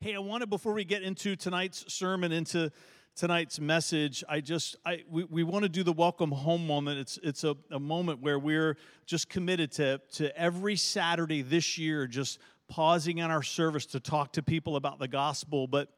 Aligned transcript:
Hey, 0.00 0.14
I 0.14 0.18
wanted 0.18 0.50
before 0.50 0.74
we 0.74 0.84
get 0.84 1.02
into 1.02 1.36
tonight's 1.36 1.90
sermon, 1.92 2.30
into 2.30 2.70
tonight's 3.14 3.58
message, 3.58 4.22
I 4.28 4.42
just 4.42 4.76
I 4.84 5.04
we, 5.08 5.24
we 5.24 5.42
want 5.42 5.62
to 5.62 5.70
do 5.70 5.82
the 5.82 5.92
welcome 5.92 6.30
home 6.30 6.66
moment. 6.66 6.98
It's 6.98 7.18
it's 7.22 7.44
a, 7.44 7.56
a 7.70 7.80
moment 7.80 8.20
where 8.20 8.38
we're 8.38 8.76
just 9.06 9.30
committed 9.30 9.72
to 9.72 10.02
to 10.12 10.38
every 10.38 10.76
Saturday 10.76 11.40
this 11.40 11.78
year, 11.78 12.06
just 12.06 12.38
pausing 12.68 13.22
on 13.22 13.30
our 13.30 13.42
service 13.42 13.86
to 13.86 14.00
talk 14.00 14.34
to 14.34 14.42
people 14.42 14.76
about 14.76 14.98
the 14.98 15.08
gospel. 15.08 15.66
But 15.66 15.88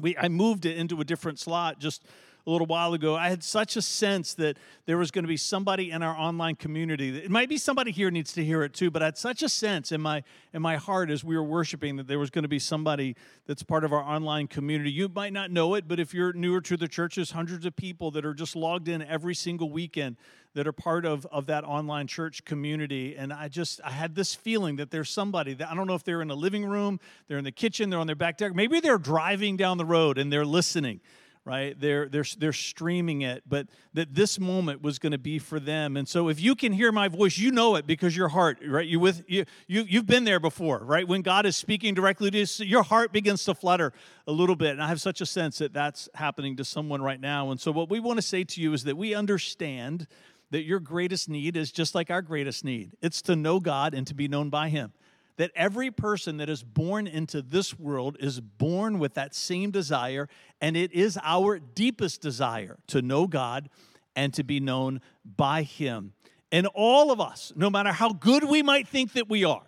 we 0.00 0.16
I 0.16 0.28
moved 0.28 0.64
it 0.64 0.78
into 0.78 0.98
a 1.02 1.04
different 1.04 1.38
slot 1.38 1.78
just 1.78 2.02
a 2.46 2.50
little 2.50 2.66
while 2.66 2.92
ago, 2.92 3.16
I 3.16 3.30
had 3.30 3.42
such 3.42 3.76
a 3.76 3.82
sense 3.82 4.34
that 4.34 4.58
there 4.84 4.98
was 4.98 5.10
going 5.10 5.24
to 5.24 5.28
be 5.28 5.36
somebody 5.36 5.90
in 5.90 6.02
our 6.02 6.14
online 6.14 6.56
community. 6.56 7.16
It 7.16 7.30
might 7.30 7.48
be 7.48 7.56
somebody 7.56 7.90
here 7.90 8.10
needs 8.10 8.34
to 8.34 8.44
hear 8.44 8.62
it 8.62 8.74
too, 8.74 8.90
but 8.90 9.00
I 9.00 9.06
had 9.06 9.16
such 9.16 9.42
a 9.42 9.48
sense 9.48 9.92
in 9.92 10.00
my 10.02 10.22
in 10.52 10.60
my 10.60 10.76
heart 10.76 11.10
as 11.10 11.24
we 11.24 11.36
were 11.36 11.44
worshiping 11.44 11.96
that 11.96 12.06
there 12.06 12.18
was 12.18 12.28
going 12.28 12.42
to 12.42 12.48
be 12.48 12.58
somebody 12.58 13.16
that's 13.46 13.62
part 13.62 13.82
of 13.82 13.92
our 13.94 14.02
online 14.02 14.46
community. 14.46 14.90
You 14.90 15.08
might 15.08 15.32
not 15.32 15.50
know 15.50 15.74
it, 15.74 15.88
but 15.88 15.98
if 15.98 16.12
you're 16.12 16.34
newer 16.34 16.60
to 16.62 16.76
the 16.76 16.86
church, 16.86 17.16
there's 17.16 17.30
hundreds 17.30 17.64
of 17.64 17.74
people 17.76 18.10
that 18.10 18.26
are 18.26 18.34
just 18.34 18.54
logged 18.54 18.88
in 18.88 19.00
every 19.00 19.34
single 19.34 19.70
weekend 19.70 20.16
that 20.52 20.66
are 20.66 20.72
part 20.72 21.06
of, 21.06 21.26
of 21.32 21.46
that 21.46 21.64
online 21.64 22.06
church 22.06 22.44
community. 22.44 23.16
And 23.16 23.32
I 23.32 23.48
just 23.48 23.80
I 23.82 23.90
had 23.90 24.14
this 24.14 24.34
feeling 24.34 24.76
that 24.76 24.90
there's 24.90 25.08
somebody 25.08 25.54
that 25.54 25.70
I 25.70 25.74
don't 25.74 25.86
know 25.86 25.94
if 25.94 26.04
they're 26.04 26.22
in 26.22 26.30
a 26.30 26.34
living 26.34 26.66
room, 26.66 27.00
they're 27.26 27.38
in 27.38 27.44
the 27.44 27.52
kitchen, 27.52 27.88
they're 27.88 27.98
on 27.98 28.06
their 28.06 28.14
back 28.14 28.36
deck, 28.36 28.54
maybe 28.54 28.80
they're 28.80 28.98
driving 28.98 29.56
down 29.56 29.78
the 29.78 29.86
road 29.86 30.18
and 30.18 30.30
they're 30.30 30.44
listening 30.44 31.00
right? 31.44 31.78
They're, 31.78 32.08
they're, 32.08 32.24
they're 32.38 32.52
streaming 32.54 33.20
it, 33.22 33.42
but 33.46 33.66
that 33.92 34.14
this 34.14 34.40
moment 34.40 34.82
was 34.82 34.98
going 34.98 35.12
to 35.12 35.18
be 35.18 35.38
for 35.38 35.60
them. 35.60 35.96
And 35.96 36.08
so 36.08 36.28
if 36.28 36.40
you 36.40 36.54
can 36.54 36.72
hear 36.72 36.90
my 36.90 37.08
voice, 37.08 37.36
you 37.36 37.50
know 37.50 37.76
it 37.76 37.86
because 37.86 38.16
your 38.16 38.28
heart, 38.28 38.58
right? 38.66 38.86
You 38.86 38.98
with 38.98 39.24
you, 39.26 39.44
you 39.66 39.84
you've 39.86 40.06
been 40.06 40.24
there 40.24 40.40
before, 40.40 40.78
right? 40.78 41.06
When 41.06 41.20
God 41.20 41.44
is 41.44 41.56
speaking 41.56 41.92
directly 41.92 42.30
to 42.30 42.38
you, 42.38 42.46
your 42.64 42.82
heart 42.82 43.12
begins 43.12 43.44
to 43.44 43.54
flutter 43.54 43.92
a 44.26 44.32
little 44.32 44.56
bit. 44.56 44.70
And 44.70 44.82
I 44.82 44.88
have 44.88 45.00
such 45.00 45.20
a 45.20 45.26
sense 45.26 45.58
that 45.58 45.74
that's 45.74 46.08
happening 46.14 46.56
to 46.56 46.64
someone 46.64 47.02
right 47.02 47.20
now. 47.20 47.50
And 47.50 47.60
so 47.60 47.70
what 47.70 47.90
we 47.90 48.00
want 48.00 48.16
to 48.16 48.22
say 48.22 48.44
to 48.44 48.60
you 48.60 48.72
is 48.72 48.84
that 48.84 48.96
we 48.96 49.14
understand 49.14 50.06
that 50.50 50.62
your 50.62 50.80
greatest 50.80 51.28
need 51.28 51.56
is 51.56 51.72
just 51.72 51.94
like 51.94 52.10
our 52.10 52.22
greatest 52.22 52.64
need. 52.64 52.92
It's 53.02 53.20
to 53.22 53.36
know 53.36 53.60
God 53.60 53.92
and 53.92 54.06
to 54.06 54.14
be 54.14 54.28
known 54.28 54.50
by 54.50 54.70
him 54.70 54.92
that 55.36 55.50
every 55.54 55.90
person 55.90 56.36
that 56.36 56.48
is 56.48 56.62
born 56.62 57.06
into 57.06 57.42
this 57.42 57.78
world 57.78 58.16
is 58.20 58.40
born 58.40 58.98
with 58.98 59.14
that 59.14 59.34
same 59.34 59.70
desire, 59.70 60.28
and 60.60 60.76
it 60.76 60.92
is 60.92 61.18
our 61.22 61.58
deepest 61.58 62.20
desire 62.20 62.78
to 62.88 63.02
know 63.02 63.26
God 63.26 63.68
and 64.14 64.32
to 64.34 64.44
be 64.44 64.60
known 64.60 65.00
by 65.24 65.62
Him. 65.62 66.12
And 66.52 66.68
all 66.74 67.10
of 67.10 67.20
us, 67.20 67.52
no 67.56 67.68
matter 67.68 67.90
how 67.90 68.12
good 68.12 68.44
we 68.44 68.62
might 68.62 68.86
think 68.86 69.14
that 69.14 69.28
we 69.28 69.44
are, 69.44 69.66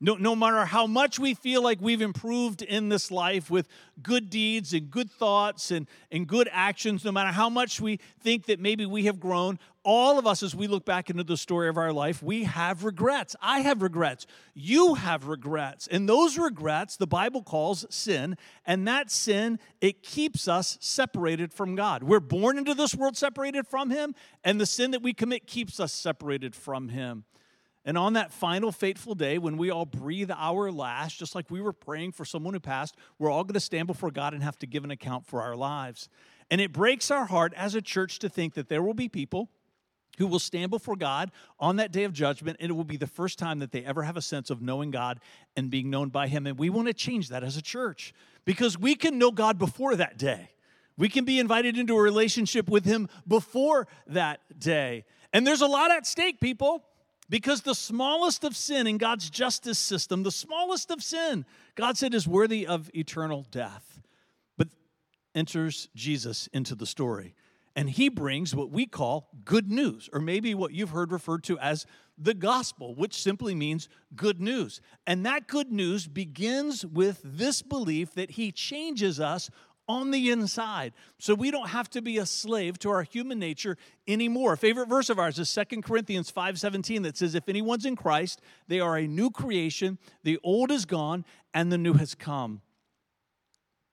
no, 0.00 0.14
no 0.14 0.36
matter 0.36 0.64
how 0.64 0.86
much 0.86 1.18
we 1.18 1.34
feel 1.34 1.60
like 1.60 1.80
we've 1.80 2.00
improved 2.00 2.62
in 2.62 2.88
this 2.88 3.10
life 3.10 3.50
with 3.50 3.66
good 4.00 4.30
deeds 4.30 4.72
and 4.72 4.90
good 4.90 5.10
thoughts 5.10 5.72
and, 5.72 5.88
and 6.12 6.28
good 6.28 6.48
actions, 6.52 7.04
no 7.04 7.10
matter 7.10 7.32
how 7.32 7.50
much 7.50 7.80
we 7.80 7.98
think 8.20 8.46
that 8.46 8.60
maybe 8.60 8.86
we 8.86 9.06
have 9.06 9.18
grown, 9.18 9.58
all 9.90 10.18
of 10.18 10.26
us, 10.26 10.42
as 10.42 10.54
we 10.54 10.66
look 10.66 10.84
back 10.84 11.08
into 11.08 11.24
the 11.24 11.38
story 11.38 11.66
of 11.66 11.78
our 11.78 11.94
life, 11.94 12.22
we 12.22 12.44
have 12.44 12.84
regrets. 12.84 13.34
I 13.40 13.60
have 13.60 13.80
regrets. 13.80 14.26
You 14.52 14.96
have 14.96 15.28
regrets. 15.28 15.86
And 15.86 16.06
those 16.06 16.36
regrets, 16.36 16.98
the 16.98 17.06
Bible 17.06 17.42
calls 17.42 17.86
sin. 17.88 18.36
And 18.66 18.86
that 18.86 19.10
sin, 19.10 19.58
it 19.80 20.02
keeps 20.02 20.46
us 20.46 20.76
separated 20.82 21.54
from 21.54 21.74
God. 21.74 22.02
We're 22.02 22.20
born 22.20 22.58
into 22.58 22.74
this 22.74 22.94
world 22.94 23.16
separated 23.16 23.66
from 23.66 23.88
Him, 23.88 24.14
and 24.44 24.60
the 24.60 24.66
sin 24.66 24.90
that 24.90 25.00
we 25.00 25.14
commit 25.14 25.46
keeps 25.46 25.80
us 25.80 25.94
separated 25.94 26.54
from 26.54 26.90
Him. 26.90 27.24
And 27.82 27.96
on 27.96 28.12
that 28.12 28.30
final 28.30 28.72
fateful 28.72 29.14
day, 29.14 29.38
when 29.38 29.56
we 29.56 29.70
all 29.70 29.86
breathe 29.86 30.30
our 30.36 30.70
last, 30.70 31.18
just 31.18 31.34
like 31.34 31.50
we 31.50 31.62
were 31.62 31.72
praying 31.72 32.12
for 32.12 32.26
someone 32.26 32.52
who 32.52 32.60
passed, 32.60 32.94
we're 33.18 33.30
all 33.30 33.42
going 33.42 33.54
to 33.54 33.60
stand 33.60 33.86
before 33.86 34.10
God 34.10 34.34
and 34.34 34.42
have 34.42 34.58
to 34.58 34.66
give 34.66 34.84
an 34.84 34.90
account 34.90 35.24
for 35.24 35.40
our 35.40 35.56
lives. 35.56 36.10
And 36.50 36.60
it 36.60 36.74
breaks 36.74 37.10
our 37.10 37.24
heart 37.24 37.54
as 37.56 37.74
a 37.74 37.80
church 37.80 38.18
to 38.18 38.28
think 38.28 38.52
that 38.52 38.68
there 38.68 38.82
will 38.82 38.92
be 38.92 39.08
people 39.08 39.48
who 40.18 40.26
will 40.26 40.38
stand 40.38 40.70
before 40.70 40.96
God 40.96 41.30
on 41.58 41.76
that 41.76 41.92
day 41.92 42.04
of 42.04 42.12
judgment, 42.12 42.58
and 42.60 42.70
it 42.70 42.74
will 42.74 42.84
be 42.84 42.96
the 42.96 43.06
first 43.06 43.38
time 43.38 43.60
that 43.60 43.72
they 43.72 43.84
ever 43.84 44.02
have 44.02 44.16
a 44.16 44.22
sense 44.22 44.50
of 44.50 44.60
knowing 44.60 44.90
God 44.90 45.20
and 45.56 45.70
being 45.70 45.90
known 45.90 46.10
by 46.10 46.28
Him. 46.28 46.46
And 46.46 46.58
we 46.58 46.70
want 46.70 46.88
to 46.88 46.94
change 46.94 47.30
that 47.30 47.42
as 47.42 47.56
a 47.56 47.62
church 47.62 48.12
because 48.44 48.78
we 48.78 48.94
can 48.94 49.18
know 49.18 49.30
God 49.30 49.58
before 49.58 49.96
that 49.96 50.18
day. 50.18 50.50
We 50.96 51.08
can 51.08 51.24
be 51.24 51.38
invited 51.38 51.78
into 51.78 51.96
a 51.96 52.02
relationship 52.02 52.68
with 52.68 52.84
Him 52.84 53.08
before 53.26 53.86
that 54.08 54.40
day. 54.58 55.04
And 55.32 55.46
there's 55.46 55.62
a 55.62 55.66
lot 55.66 55.90
at 55.90 56.06
stake, 56.06 56.40
people. 56.40 56.84
Because 57.30 57.60
the 57.60 57.74
smallest 57.74 58.42
of 58.42 58.56
sin 58.56 58.86
in 58.86 58.96
God's 58.96 59.28
justice 59.28 59.78
system, 59.78 60.22
the 60.22 60.32
smallest 60.32 60.90
of 60.90 61.02
sin, 61.02 61.44
God 61.74 61.98
said 61.98 62.14
is 62.14 62.26
worthy 62.26 62.66
of 62.66 62.90
eternal 62.94 63.44
death. 63.50 64.00
But 64.56 64.68
enters 65.34 65.90
Jesus 65.94 66.48
into 66.54 66.74
the 66.74 66.86
story. 66.86 67.34
And 67.78 67.88
he 67.88 68.08
brings 68.08 68.56
what 68.56 68.72
we 68.72 68.86
call 68.86 69.28
good 69.44 69.70
news, 69.70 70.10
or 70.12 70.18
maybe 70.18 70.52
what 70.52 70.72
you've 70.72 70.90
heard 70.90 71.12
referred 71.12 71.44
to 71.44 71.56
as 71.60 71.86
the 72.18 72.34
gospel, 72.34 72.96
which 72.96 73.22
simply 73.22 73.54
means 73.54 73.88
good 74.16 74.40
news. 74.40 74.80
And 75.06 75.24
that 75.24 75.46
good 75.46 75.70
news 75.70 76.08
begins 76.08 76.84
with 76.84 77.20
this 77.22 77.62
belief 77.62 78.14
that 78.14 78.32
he 78.32 78.50
changes 78.50 79.20
us 79.20 79.48
on 79.86 80.10
the 80.10 80.28
inside. 80.28 80.92
So 81.20 81.36
we 81.36 81.52
don't 81.52 81.68
have 81.68 81.88
to 81.90 82.02
be 82.02 82.18
a 82.18 82.26
slave 82.26 82.80
to 82.80 82.90
our 82.90 83.04
human 83.04 83.38
nature 83.38 83.76
anymore. 84.08 84.54
A 84.54 84.58
favorite 84.58 84.88
verse 84.88 85.08
of 85.08 85.20
ours 85.20 85.38
is 85.38 85.48
Second 85.48 85.82
Corinthians 85.82 86.32
5:17 86.32 87.02
that 87.02 87.16
says 87.16 87.36
if 87.36 87.48
anyone's 87.48 87.86
in 87.86 87.94
Christ, 87.94 88.40
they 88.66 88.80
are 88.80 88.96
a 88.98 89.06
new 89.06 89.30
creation, 89.30 89.98
the 90.24 90.40
old 90.42 90.72
is 90.72 90.84
gone 90.84 91.24
and 91.54 91.70
the 91.70 91.78
new 91.78 91.92
has 91.92 92.16
come. 92.16 92.60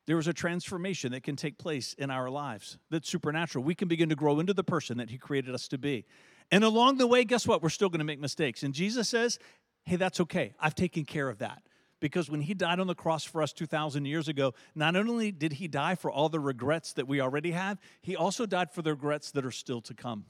There 0.07 0.19
is 0.19 0.27
a 0.27 0.33
transformation 0.33 1.11
that 1.13 1.23
can 1.23 1.35
take 1.35 1.57
place 1.57 1.93
in 1.93 2.11
our 2.11 2.29
lives 2.29 2.77
that's 2.91 3.09
supernatural. 3.09 3.63
We 3.63 3.75
can 3.75 3.87
begin 3.87 4.09
to 4.09 4.15
grow 4.15 4.39
into 4.39 4.53
the 4.53 4.63
person 4.63 4.97
that 4.97 5.09
he 5.09 5.17
created 5.17 5.55
us 5.55 5.67
to 5.69 5.77
be. 5.77 6.05
And 6.51 6.63
along 6.63 6.97
the 6.97 7.07
way, 7.07 7.23
guess 7.23 7.47
what? 7.47 7.63
We're 7.63 7.69
still 7.69 7.89
going 7.89 7.99
to 7.99 8.05
make 8.05 8.19
mistakes. 8.19 8.61
And 8.61 8.73
Jesus 8.73 9.09
says, 9.09 9.39
"Hey, 9.83 9.95
that's 9.95 10.19
okay. 10.21 10.53
I've 10.59 10.75
taken 10.75 11.05
care 11.05 11.29
of 11.29 11.39
that." 11.39 11.63
because 12.05 12.29
when 12.29 12.41
he 12.41 12.53
died 12.53 12.79
on 12.79 12.85
the 12.85 12.93
cross 12.93 13.23
for 13.23 13.41
us 13.41 13.53
2,000 13.53 14.05
years 14.05 14.27
ago, 14.27 14.53
not 14.75 14.95
only 14.95 15.31
did 15.31 15.53
he 15.53 15.67
die 15.67 15.95
for 15.95 16.11
all 16.11 16.29
the 16.29 16.39
regrets 16.39 16.93
that 16.93 17.07
we 17.07 17.19
already 17.21 17.51
have, 17.51 17.79
he 18.01 18.15
also 18.15 18.45
died 18.45 18.71
for 18.71 18.81
the 18.81 18.91
regrets 18.91 19.31
that 19.31 19.45
are 19.45 19.51
still 19.51 19.81
to 19.81 19.93
come. 19.93 20.25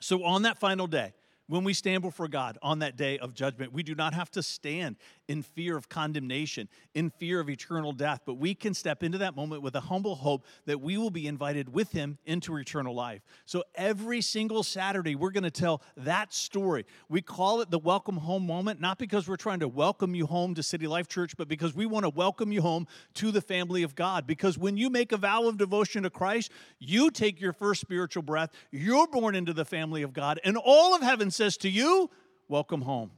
So 0.00 0.24
on 0.24 0.42
that 0.42 0.58
final 0.58 0.86
day, 0.86 1.12
when 1.46 1.62
we 1.62 1.74
stand 1.74 2.02
before 2.02 2.28
God 2.28 2.56
on 2.62 2.78
that 2.78 2.96
day 2.96 3.18
of 3.18 3.34
judgment, 3.34 3.72
we 3.72 3.82
do 3.82 3.94
not 3.94 4.14
have 4.14 4.30
to 4.30 4.42
stand 4.42 4.96
in 5.28 5.42
fear 5.42 5.76
of 5.76 5.88
condemnation, 5.88 6.68
in 6.94 7.10
fear 7.10 7.40
of 7.40 7.48
eternal 7.48 7.92
death, 7.92 8.20
but 8.24 8.34
we 8.34 8.54
can 8.54 8.74
step 8.74 9.02
into 9.02 9.18
that 9.18 9.34
moment 9.34 9.62
with 9.62 9.74
a 9.74 9.80
humble 9.80 10.14
hope 10.14 10.44
that 10.66 10.80
we 10.80 10.98
will 10.98 11.10
be 11.10 11.26
invited 11.26 11.72
with 11.72 11.92
Him 11.92 12.18
into 12.24 12.56
eternal 12.56 12.94
life. 12.94 13.22
So 13.46 13.64
every 13.74 14.20
single 14.20 14.62
Saturday, 14.62 15.14
we're 15.14 15.30
going 15.30 15.44
to 15.44 15.50
tell 15.50 15.82
that 15.96 16.32
story. 16.32 16.84
We 17.08 17.22
call 17.22 17.60
it 17.60 17.70
the 17.70 17.78
welcome 17.78 18.16
home 18.16 18.46
moment, 18.46 18.80
not 18.80 18.98
because 18.98 19.28
we're 19.28 19.36
trying 19.36 19.60
to 19.60 19.68
welcome 19.68 20.14
you 20.14 20.26
home 20.26 20.54
to 20.54 20.62
City 20.62 20.86
Life 20.86 21.08
Church, 21.08 21.36
but 21.36 21.48
because 21.48 21.74
we 21.74 21.86
want 21.86 22.04
to 22.04 22.10
welcome 22.10 22.52
you 22.52 22.62
home 22.62 22.86
to 23.14 23.30
the 23.30 23.40
family 23.40 23.82
of 23.82 23.94
God. 23.94 24.26
Because 24.26 24.58
when 24.58 24.76
you 24.76 24.90
make 24.90 25.12
a 25.12 25.16
vow 25.16 25.46
of 25.48 25.56
devotion 25.56 26.02
to 26.02 26.10
Christ, 26.10 26.50
you 26.78 27.10
take 27.10 27.40
your 27.40 27.52
first 27.52 27.80
spiritual 27.80 28.22
breath, 28.22 28.50
you're 28.70 29.06
born 29.06 29.34
into 29.34 29.52
the 29.52 29.64
family 29.64 30.02
of 30.02 30.12
God, 30.12 30.40
and 30.44 30.56
all 30.56 30.94
of 30.94 31.02
heaven 31.02 31.30
says 31.30 31.56
to 31.58 31.68
you, 31.68 32.10
Welcome 32.46 32.82
home. 32.82 33.10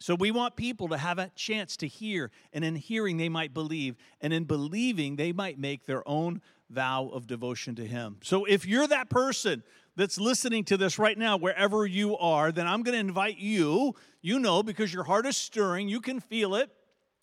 So 0.00 0.14
we 0.14 0.30
want 0.30 0.56
people 0.56 0.88
to 0.88 0.98
have 0.98 1.18
a 1.18 1.30
chance 1.34 1.76
to 1.78 1.86
hear, 1.86 2.30
and 2.52 2.64
in 2.64 2.74
hearing, 2.74 3.16
they 3.16 3.28
might 3.28 3.54
believe, 3.54 3.96
and 4.20 4.32
in 4.32 4.44
believing, 4.44 5.16
they 5.16 5.32
might 5.32 5.58
make 5.58 5.86
their 5.86 6.06
own 6.06 6.42
vow 6.68 7.08
of 7.12 7.26
devotion 7.26 7.74
to 7.76 7.86
Him. 7.86 8.18
So 8.22 8.44
if 8.44 8.66
you're 8.66 8.88
that 8.88 9.08
person 9.08 9.62
that's 9.96 10.18
listening 10.18 10.64
to 10.64 10.76
this 10.76 10.98
right 10.98 11.16
now, 11.16 11.36
wherever 11.36 11.86
you 11.86 12.16
are, 12.18 12.50
then 12.50 12.66
I'm 12.66 12.82
going 12.82 12.94
to 12.94 13.00
invite 13.00 13.38
you, 13.38 13.94
you 14.20 14.38
know, 14.38 14.62
because 14.62 14.92
your 14.92 15.04
heart 15.04 15.26
is 15.26 15.36
stirring, 15.36 15.88
you 15.88 16.00
can 16.00 16.20
feel 16.20 16.56
it. 16.56 16.70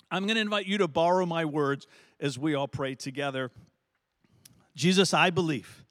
I'm 0.09 0.23
going 0.23 0.35
to 0.35 0.41
invite 0.41 0.65
you 0.65 0.77
to 0.79 0.87
borrow 0.87 1.25
my 1.25 1.45
words 1.45 1.87
as 2.19 2.39
we 2.39 2.53
all 2.53 2.67
pray 2.67 2.95
together. 2.95 3.51
Jesus, 4.75 5.13
I 5.13 5.29
believe 5.29 5.85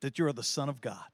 that 0.00 0.18
you 0.18 0.26
are 0.26 0.32
the 0.32 0.42
Son 0.42 0.68
of 0.68 0.80
God 0.80 1.11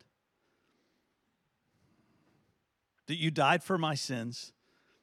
that 3.08 3.16
you 3.16 3.31
died 3.31 3.64
for 3.64 3.76
my 3.76 3.94
sins, 3.94 4.52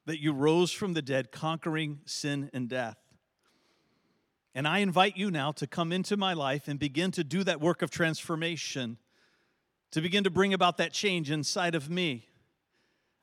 that 0.06 0.22
you 0.22 0.32
rose 0.32 0.72
from 0.72 0.94
the 0.94 1.02
dead, 1.02 1.30
conquering 1.30 2.00
sin 2.06 2.48
and 2.54 2.68
death. 2.68 2.96
And 4.54 4.66
I 4.66 4.78
invite 4.78 5.18
you 5.18 5.30
now 5.30 5.52
to 5.52 5.66
come 5.66 5.92
into 5.92 6.16
my 6.16 6.32
life 6.32 6.66
and 6.66 6.78
begin 6.78 7.10
to 7.10 7.24
do 7.24 7.44
that 7.44 7.60
work 7.60 7.82
of 7.82 7.90
transformation, 7.90 8.96
to 9.90 10.00
begin 10.00 10.24
to 10.24 10.30
bring 10.30 10.54
about 10.54 10.78
that 10.78 10.92
change 10.92 11.30
inside 11.30 11.74
of 11.74 11.90
me. 11.90 12.28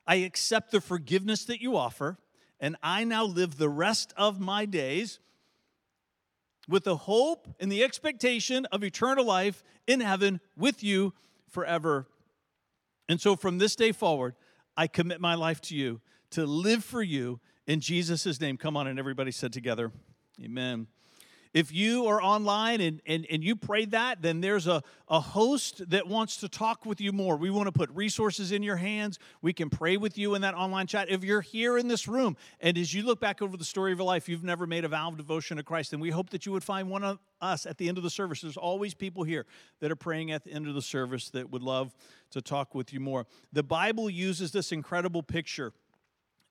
I 0.06 0.16
accept 0.16 0.70
the 0.70 0.80
forgiveness 0.80 1.46
that 1.46 1.60
you 1.60 1.76
offer, 1.76 2.18
and 2.60 2.76
I 2.82 3.04
now 3.04 3.24
live 3.24 3.56
the 3.56 3.70
rest 3.70 4.12
of 4.16 4.38
my 4.38 4.66
days 4.66 5.18
with 6.68 6.84
the 6.84 6.96
hope 6.96 7.48
and 7.58 7.72
the 7.72 7.82
expectation 7.82 8.66
of 8.66 8.84
eternal 8.84 9.24
life 9.24 9.64
in 9.86 10.00
heaven 10.00 10.40
with 10.56 10.84
you 10.84 11.14
forever. 11.48 12.06
And 13.08 13.20
so 13.20 13.34
from 13.34 13.58
this 13.58 13.76
day 13.76 13.92
forward, 13.92 14.34
I 14.76 14.86
commit 14.86 15.20
my 15.20 15.34
life 15.34 15.60
to 15.62 15.76
you 15.76 16.00
to 16.30 16.46
live 16.46 16.84
for 16.84 17.02
you 17.02 17.40
In 17.66 17.80
Jesus' 17.80 18.40
name, 18.40 18.58
come 18.58 18.76
on, 18.76 18.86
and 18.86 18.98
everybody 18.98 19.30
said 19.30 19.52
together, 19.52 19.90
Amen. 20.42 20.88
If 21.54 21.72
you 21.72 22.06
are 22.06 22.20
online 22.20 22.80
and, 22.80 23.00
and, 23.06 23.24
and 23.30 23.44
you 23.44 23.54
prayed 23.54 23.92
that, 23.92 24.20
then 24.20 24.40
there's 24.40 24.66
a, 24.66 24.82
a 25.08 25.20
host 25.20 25.88
that 25.90 26.08
wants 26.08 26.38
to 26.38 26.48
talk 26.48 26.84
with 26.84 27.00
you 27.00 27.12
more. 27.12 27.36
We 27.36 27.48
want 27.48 27.68
to 27.68 27.72
put 27.72 27.90
resources 27.90 28.50
in 28.50 28.64
your 28.64 28.74
hands. 28.74 29.20
We 29.40 29.52
can 29.52 29.70
pray 29.70 29.96
with 29.96 30.18
you 30.18 30.34
in 30.34 30.42
that 30.42 30.54
online 30.54 30.88
chat. 30.88 31.08
If 31.08 31.22
you're 31.22 31.40
here 31.40 31.78
in 31.78 31.86
this 31.86 32.08
room 32.08 32.36
and 32.58 32.76
as 32.76 32.92
you 32.92 33.04
look 33.04 33.20
back 33.20 33.40
over 33.40 33.56
the 33.56 33.64
story 33.64 33.92
of 33.92 33.98
your 33.98 34.06
life, 34.06 34.28
you've 34.28 34.42
never 34.42 34.66
made 34.66 34.84
a 34.84 34.88
vow 34.88 35.10
of 35.10 35.16
devotion 35.16 35.56
to 35.58 35.62
Christ, 35.62 35.92
then 35.92 36.00
we 36.00 36.10
hope 36.10 36.30
that 36.30 36.44
you 36.44 36.50
would 36.50 36.64
find 36.64 36.90
one 36.90 37.04
of 37.04 37.20
us 37.40 37.66
at 37.66 37.78
the 37.78 37.88
end 37.88 37.98
of 37.98 38.02
the 38.02 38.10
service. 38.10 38.40
There's 38.40 38.56
always 38.56 38.92
people 38.92 39.22
here 39.22 39.46
that 39.78 39.92
are 39.92 39.96
praying 39.96 40.32
at 40.32 40.42
the 40.42 40.50
end 40.50 40.66
of 40.66 40.74
the 40.74 40.82
service 40.82 41.30
that 41.30 41.50
would 41.50 41.62
love 41.62 41.94
to 42.32 42.42
talk 42.42 42.74
with 42.74 42.92
you 42.92 42.98
more. 42.98 43.26
The 43.52 43.62
Bible 43.62 44.10
uses 44.10 44.50
this 44.50 44.72
incredible 44.72 45.22
picture 45.22 45.72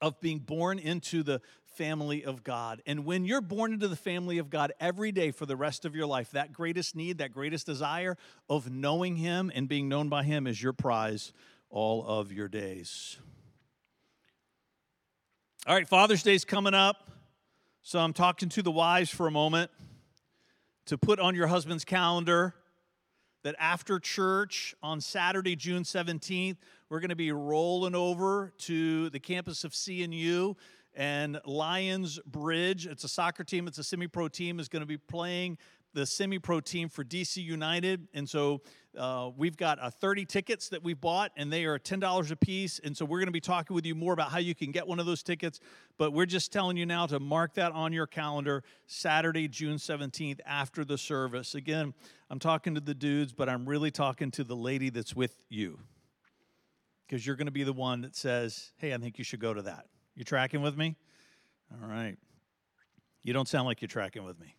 of 0.03 0.19
being 0.19 0.39
born 0.39 0.79
into 0.79 1.23
the 1.23 1.41
family 1.75 2.23
of 2.23 2.43
God. 2.43 2.81
And 2.85 3.05
when 3.05 3.25
you're 3.25 3.41
born 3.41 3.73
into 3.73 3.87
the 3.87 3.95
family 3.95 4.37
of 4.37 4.49
God 4.49 4.73
every 4.79 5.11
day 5.11 5.31
for 5.31 5.45
the 5.45 5.55
rest 5.55 5.85
of 5.85 5.95
your 5.95 6.05
life, 6.05 6.31
that 6.31 6.53
greatest 6.53 6.95
need, 6.95 7.17
that 7.17 7.31
greatest 7.31 7.65
desire 7.65 8.17
of 8.49 8.71
knowing 8.71 9.15
Him 9.15 9.51
and 9.53 9.67
being 9.67 9.89
known 9.89 10.09
by 10.09 10.23
Him 10.23 10.47
is 10.47 10.61
your 10.61 10.73
prize 10.73 11.33
all 11.69 12.05
of 12.05 12.31
your 12.31 12.47
days. 12.47 13.17
All 15.65 15.75
right, 15.75 15.87
Father's 15.87 16.23
Day's 16.23 16.45
coming 16.45 16.73
up. 16.73 17.09
So 17.81 17.99
I'm 17.99 18.13
talking 18.13 18.49
to 18.49 18.61
the 18.61 18.71
wives 18.71 19.09
for 19.09 19.27
a 19.27 19.31
moment 19.31 19.69
to 20.85 20.97
put 20.97 21.19
on 21.19 21.35
your 21.35 21.47
husband's 21.47 21.83
calendar 21.83 22.55
that 23.43 23.55
after 23.59 23.99
church 23.99 24.73
on 24.81 25.01
Saturday, 25.01 25.55
June 25.55 25.83
17th, 25.83 26.57
we're 26.89 26.99
going 26.99 27.09
to 27.09 27.15
be 27.15 27.31
rolling 27.31 27.93
over 27.93 28.53
to 28.59 29.09
the 29.09 29.19
campus 29.19 29.63
of 29.63 29.73
CNU 29.73 30.55
and 30.95 31.39
Lionsbridge. 31.47 32.85
It's 32.85 33.03
a 33.03 33.09
soccer 33.09 33.43
team, 33.43 33.67
it's 33.67 33.77
a 33.77 33.83
semi 33.83 34.07
pro 34.07 34.27
team, 34.27 34.59
is 34.59 34.67
going 34.67 34.81
to 34.81 34.87
be 34.87 34.97
playing 34.97 35.57
the 35.93 36.05
semi 36.05 36.39
pro 36.39 36.59
team 36.59 36.89
for 36.89 37.03
DC 37.03 37.37
United. 37.37 38.07
And 38.13 38.27
so 38.27 38.61
uh, 38.97 39.31
we've 39.35 39.57
got 39.57 39.79
uh, 39.79 39.89
30 39.89 40.25
tickets 40.25 40.69
that 40.69 40.83
we've 40.83 40.99
bought, 40.99 41.31
and 41.37 41.51
they 41.51 41.65
are 41.65 41.79
$10 41.79 42.31
a 42.31 42.35
piece. 42.35 42.79
And 42.79 42.95
so 42.95 43.05
we're 43.05 43.19
going 43.19 43.27
to 43.27 43.31
be 43.31 43.39
talking 43.39 43.75
with 43.75 43.85
you 43.85 43.95
more 43.95 44.13
about 44.13 44.31
how 44.31 44.39
you 44.39 44.55
can 44.55 44.71
get 44.71 44.87
one 44.87 44.99
of 44.99 45.05
those 45.05 45.23
tickets. 45.23 45.59
But 45.97 46.13
we're 46.13 46.25
just 46.25 46.51
telling 46.51 46.77
you 46.77 46.85
now 46.85 47.05
to 47.07 47.19
mark 47.19 47.53
that 47.55 47.71
on 47.71 47.93
your 47.93 48.07
calendar 48.07 48.63
Saturday, 48.87 49.47
June 49.47 49.77
17th, 49.77 50.39
after 50.45 50.83
the 50.83 50.97
service. 50.97 51.55
Again, 51.55 51.93
I'm 52.29 52.39
talking 52.39 52.75
to 52.75 52.81
the 52.81 52.95
dudes, 52.95 53.33
but 53.33 53.49
I'm 53.49 53.67
really 53.67 53.91
talking 53.91 54.31
to 54.31 54.43
the 54.43 54.55
lady 54.55 54.89
that's 54.89 55.15
with 55.15 55.37
you. 55.49 55.79
Because 57.07 57.25
you're 57.25 57.35
going 57.35 57.47
to 57.47 57.51
be 57.51 57.63
the 57.63 57.73
one 57.73 58.01
that 58.01 58.15
says, 58.15 58.71
hey, 58.77 58.93
I 58.93 58.97
think 58.97 59.17
you 59.17 59.23
should 59.23 59.39
go 59.39 59.53
to 59.53 59.61
that. 59.63 59.85
You 60.15 60.23
tracking 60.23 60.61
with 60.61 60.77
me? 60.77 60.95
All 61.71 61.87
right. 61.87 62.17
You 63.23 63.33
don't 63.33 63.47
sound 63.47 63.65
like 63.65 63.81
you're 63.81 63.87
tracking 63.87 64.23
with 64.23 64.39
me. 64.39 64.55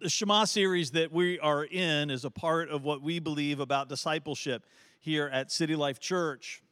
The 0.00 0.08
Shema 0.08 0.44
series 0.44 0.92
that 0.92 1.12
we 1.12 1.38
are 1.38 1.64
in 1.64 2.10
is 2.10 2.24
a 2.24 2.30
part 2.30 2.70
of 2.70 2.84
what 2.84 3.02
we 3.02 3.18
believe 3.18 3.60
about 3.60 3.88
discipleship 3.88 4.64
here 4.98 5.28
at 5.32 5.52
City 5.52 5.76
Life 5.76 6.00
Church. 6.00 6.62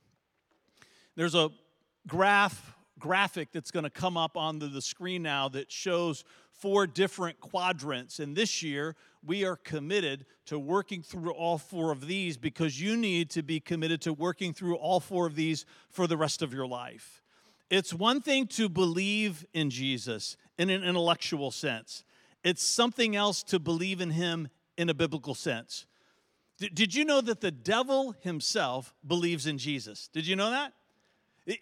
There's 1.15 1.35
a 1.35 1.51
graph 2.07 2.75
graphic 2.99 3.49
that's 3.53 3.71
going 3.71 3.85
to 3.85 3.91
come 3.91 4.17
up 4.17 4.37
on 4.37 4.59
the, 4.59 4.67
the 4.67 4.83
screen 4.83 5.23
now 5.23 5.49
that 5.49 5.71
shows 5.71 6.25
four 6.53 6.87
different 6.87 7.41
quadrants. 7.41 8.19
And 8.19 8.37
this 8.37 8.63
year, 8.63 8.97
we 9.25 9.45
are 9.45 9.57
committed 9.57 10.27
to 10.47 10.59
working 10.59 11.03
through 11.03 11.31
all 11.31 11.59
four 11.59 11.93
of 11.93 12.07
these 12.07 12.37
because 12.37 12.81
you 12.81 12.97
need 12.97 13.31
to 13.31 13.43
be 13.43 13.61
committed 13.61 14.01
to 14.03 14.13
working 14.13 14.53
through 14.53 14.77
all 14.77 15.01
four 15.01 15.27
of 15.27 15.37
these 15.37 15.65
for 15.91 16.07
the 16.07 16.17
rest 16.17 16.43
of 16.43 16.53
your 16.53 16.67
life. 16.67 17.23
It's 17.71 17.93
one 17.93 18.21
thing 18.21 18.47
to 18.49 18.69
believe 18.69 19.45
in 19.53 19.71
Jesus 19.71 20.37
in 20.57 20.71
an 20.71 20.83
intellectual 20.83 21.51
sense, 21.51 22.03
it's 22.43 22.63
something 22.63 23.15
else 23.15 23.43
to 23.45 23.59
believe 23.59 24.01
in 24.01 24.11
him 24.11 24.49
in 24.77 24.89
a 24.89 24.95
biblical 24.95 25.35
sense. 25.35 25.87
Did 26.59 26.95
you 26.95 27.05
know 27.05 27.21
that 27.21 27.41
the 27.41 27.53
devil 27.53 28.17
himself 28.21 28.93
believes 29.07 29.47
in 29.47 29.59
Jesus? 29.59 30.09
Did 30.13 30.27
you 30.27 30.35
know 30.35 30.51
that? 30.51 30.73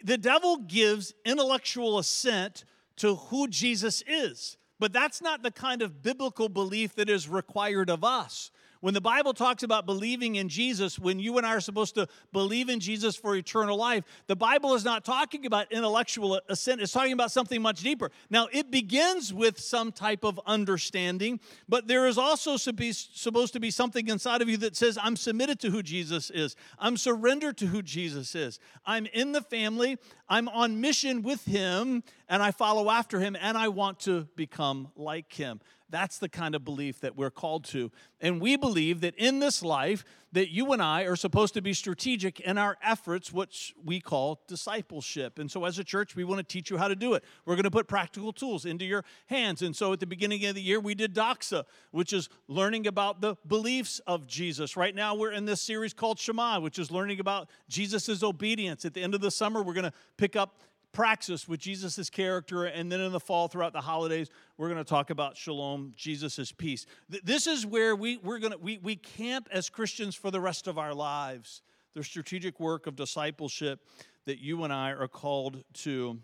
The 0.02 0.18
devil 0.18 0.58
gives 0.58 1.14
intellectual 1.24 1.98
assent 1.98 2.64
to 2.96 3.14
who 3.16 3.46
Jesus 3.48 4.02
is. 4.06 4.56
But 4.78 4.92
that's 4.92 5.22
not 5.22 5.42
the 5.42 5.50
kind 5.50 5.80
of 5.80 6.02
biblical 6.02 6.48
belief 6.48 6.96
that 6.96 7.08
is 7.08 7.28
required 7.28 7.88
of 7.88 8.04
us. 8.04 8.50
When 8.80 8.94
the 8.94 9.00
Bible 9.00 9.32
talks 9.32 9.62
about 9.62 9.86
believing 9.86 10.36
in 10.36 10.48
Jesus, 10.48 10.98
when 10.98 11.18
you 11.18 11.38
and 11.38 11.46
I 11.46 11.54
are 11.54 11.60
supposed 11.60 11.94
to 11.94 12.06
believe 12.32 12.68
in 12.68 12.78
Jesus 12.78 13.16
for 13.16 13.34
eternal 13.34 13.76
life, 13.76 14.04
the 14.26 14.36
Bible 14.36 14.74
is 14.74 14.84
not 14.84 15.04
talking 15.04 15.46
about 15.46 15.72
intellectual 15.72 16.40
assent. 16.48 16.80
It's 16.80 16.92
talking 16.92 17.12
about 17.12 17.32
something 17.32 17.60
much 17.62 17.82
deeper. 17.82 18.10
Now, 18.30 18.48
it 18.52 18.70
begins 18.70 19.32
with 19.32 19.58
some 19.58 19.92
type 19.92 20.24
of 20.24 20.40
understanding, 20.46 21.40
but 21.68 21.88
there 21.88 22.06
is 22.06 22.18
also 22.18 22.56
supposed 22.56 23.52
to 23.52 23.60
be 23.60 23.70
something 23.70 24.08
inside 24.08 24.42
of 24.42 24.48
you 24.48 24.56
that 24.58 24.76
says, 24.76 24.98
I'm 25.02 25.16
submitted 25.16 25.58
to 25.60 25.70
who 25.70 25.82
Jesus 25.82 26.30
is. 26.30 26.54
I'm 26.78 26.96
surrendered 26.96 27.56
to 27.58 27.66
who 27.66 27.82
Jesus 27.82 28.34
is. 28.34 28.58
I'm 28.84 29.06
in 29.06 29.32
the 29.32 29.42
family. 29.42 29.98
I'm 30.28 30.48
on 30.48 30.80
mission 30.80 31.22
with 31.22 31.44
him, 31.44 32.02
and 32.28 32.42
I 32.42 32.50
follow 32.50 32.90
after 32.90 33.20
him, 33.20 33.36
and 33.40 33.56
I 33.56 33.68
want 33.68 34.00
to 34.00 34.26
become 34.34 34.88
like 34.96 35.32
him. 35.32 35.60
That's 35.88 36.18
the 36.18 36.28
kind 36.28 36.54
of 36.54 36.64
belief 36.64 37.00
that 37.00 37.16
we're 37.16 37.30
called 37.30 37.64
to. 37.66 37.92
And 38.20 38.40
we 38.40 38.56
believe 38.56 39.02
that 39.02 39.14
in 39.16 39.38
this 39.38 39.62
life 39.62 40.04
that 40.32 40.52
you 40.52 40.72
and 40.72 40.82
I 40.82 41.02
are 41.02 41.14
supposed 41.16 41.54
to 41.54 41.62
be 41.62 41.72
strategic 41.72 42.40
in 42.40 42.58
our 42.58 42.76
efforts 42.82 43.32
which 43.32 43.72
we 43.84 44.00
call 44.00 44.42
discipleship. 44.48 45.38
And 45.38 45.50
so 45.50 45.64
as 45.64 45.78
a 45.78 45.84
church 45.84 46.16
we 46.16 46.24
want 46.24 46.38
to 46.38 46.44
teach 46.44 46.70
you 46.70 46.76
how 46.76 46.88
to 46.88 46.96
do 46.96 47.14
it. 47.14 47.22
We're 47.44 47.54
going 47.54 47.64
to 47.64 47.70
put 47.70 47.86
practical 47.86 48.32
tools 48.32 48.66
into 48.66 48.84
your 48.84 49.04
hands. 49.26 49.62
And 49.62 49.76
so 49.76 49.92
at 49.92 50.00
the 50.00 50.06
beginning 50.06 50.44
of 50.46 50.56
the 50.56 50.62
year 50.62 50.80
we 50.80 50.94
did 50.94 51.14
Doxa, 51.14 51.64
which 51.92 52.12
is 52.12 52.28
learning 52.48 52.86
about 52.88 53.20
the 53.20 53.36
beliefs 53.46 54.00
of 54.06 54.26
Jesus. 54.26 54.76
Right 54.76 54.94
now 54.94 55.14
we're 55.14 55.32
in 55.32 55.44
this 55.44 55.62
series 55.62 55.94
called 55.94 56.18
Shema, 56.18 56.58
which 56.58 56.78
is 56.78 56.90
learning 56.90 57.20
about 57.20 57.48
Jesus' 57.68 58.22
obedience. 58.22 58.84
At 58.84 58.94
the 58.94 59.02
end 59.02 59.14
of 59.14 59.20
the 59.20 59.30
summer 59.30 59.62
we're 59.62 59.74
going 59.74 59.84
to 59.84 59.92
pick 60.16 60.34
up 60.34 60.60
praxis 60.96 61.46
with 61.46 61.60
Jesus' 61.60 62.08
character, 62.08 62.64
and 62.64 62.90
then 62.90 63.02
in 63.02 63.12
the 63.12 63.20
fall 63.20 63.48
throughout 63.48 63.74
the 63.74 63.82
holidays, 63.82 64.30
we're 64.56 64.70
going 64.70 64.82
to 64.82 64.88
talk 64.88 65.10
about 65.10 65.36
shalom, 65.36 65.92
Jesus' 65.94 66.52
peace. 66.52 66.86
This 67.22 67.46
is 67.46 67.66
where 67.66 67.94
we, 67.94 68.16
we're 68.16 68.38
going 68.38 68.52
to, 68.52 68.58
we, 68.58 68.78
we 68.78 68.96
camp 68.96 69.46
as 69.52 69.68
Christians 69.68 70.14
for 70.14 70.30
the 70.30 70.40
rest 70.40 70.66
of 70.66 70.78
our 70.78 70.94
lives. 70.94 71.60
The 71.94 72.02
strategic 72.02 72.58
work 72.58 72.86
of 72.86 72.96
discipleship 72.96 73.80
that 74.24 74.38
you 74.38 74.64
and 74.64 74.72
I 74.72 74.92
are 74.92 75.06
called 75.06 75.64
to. 75.84 76.18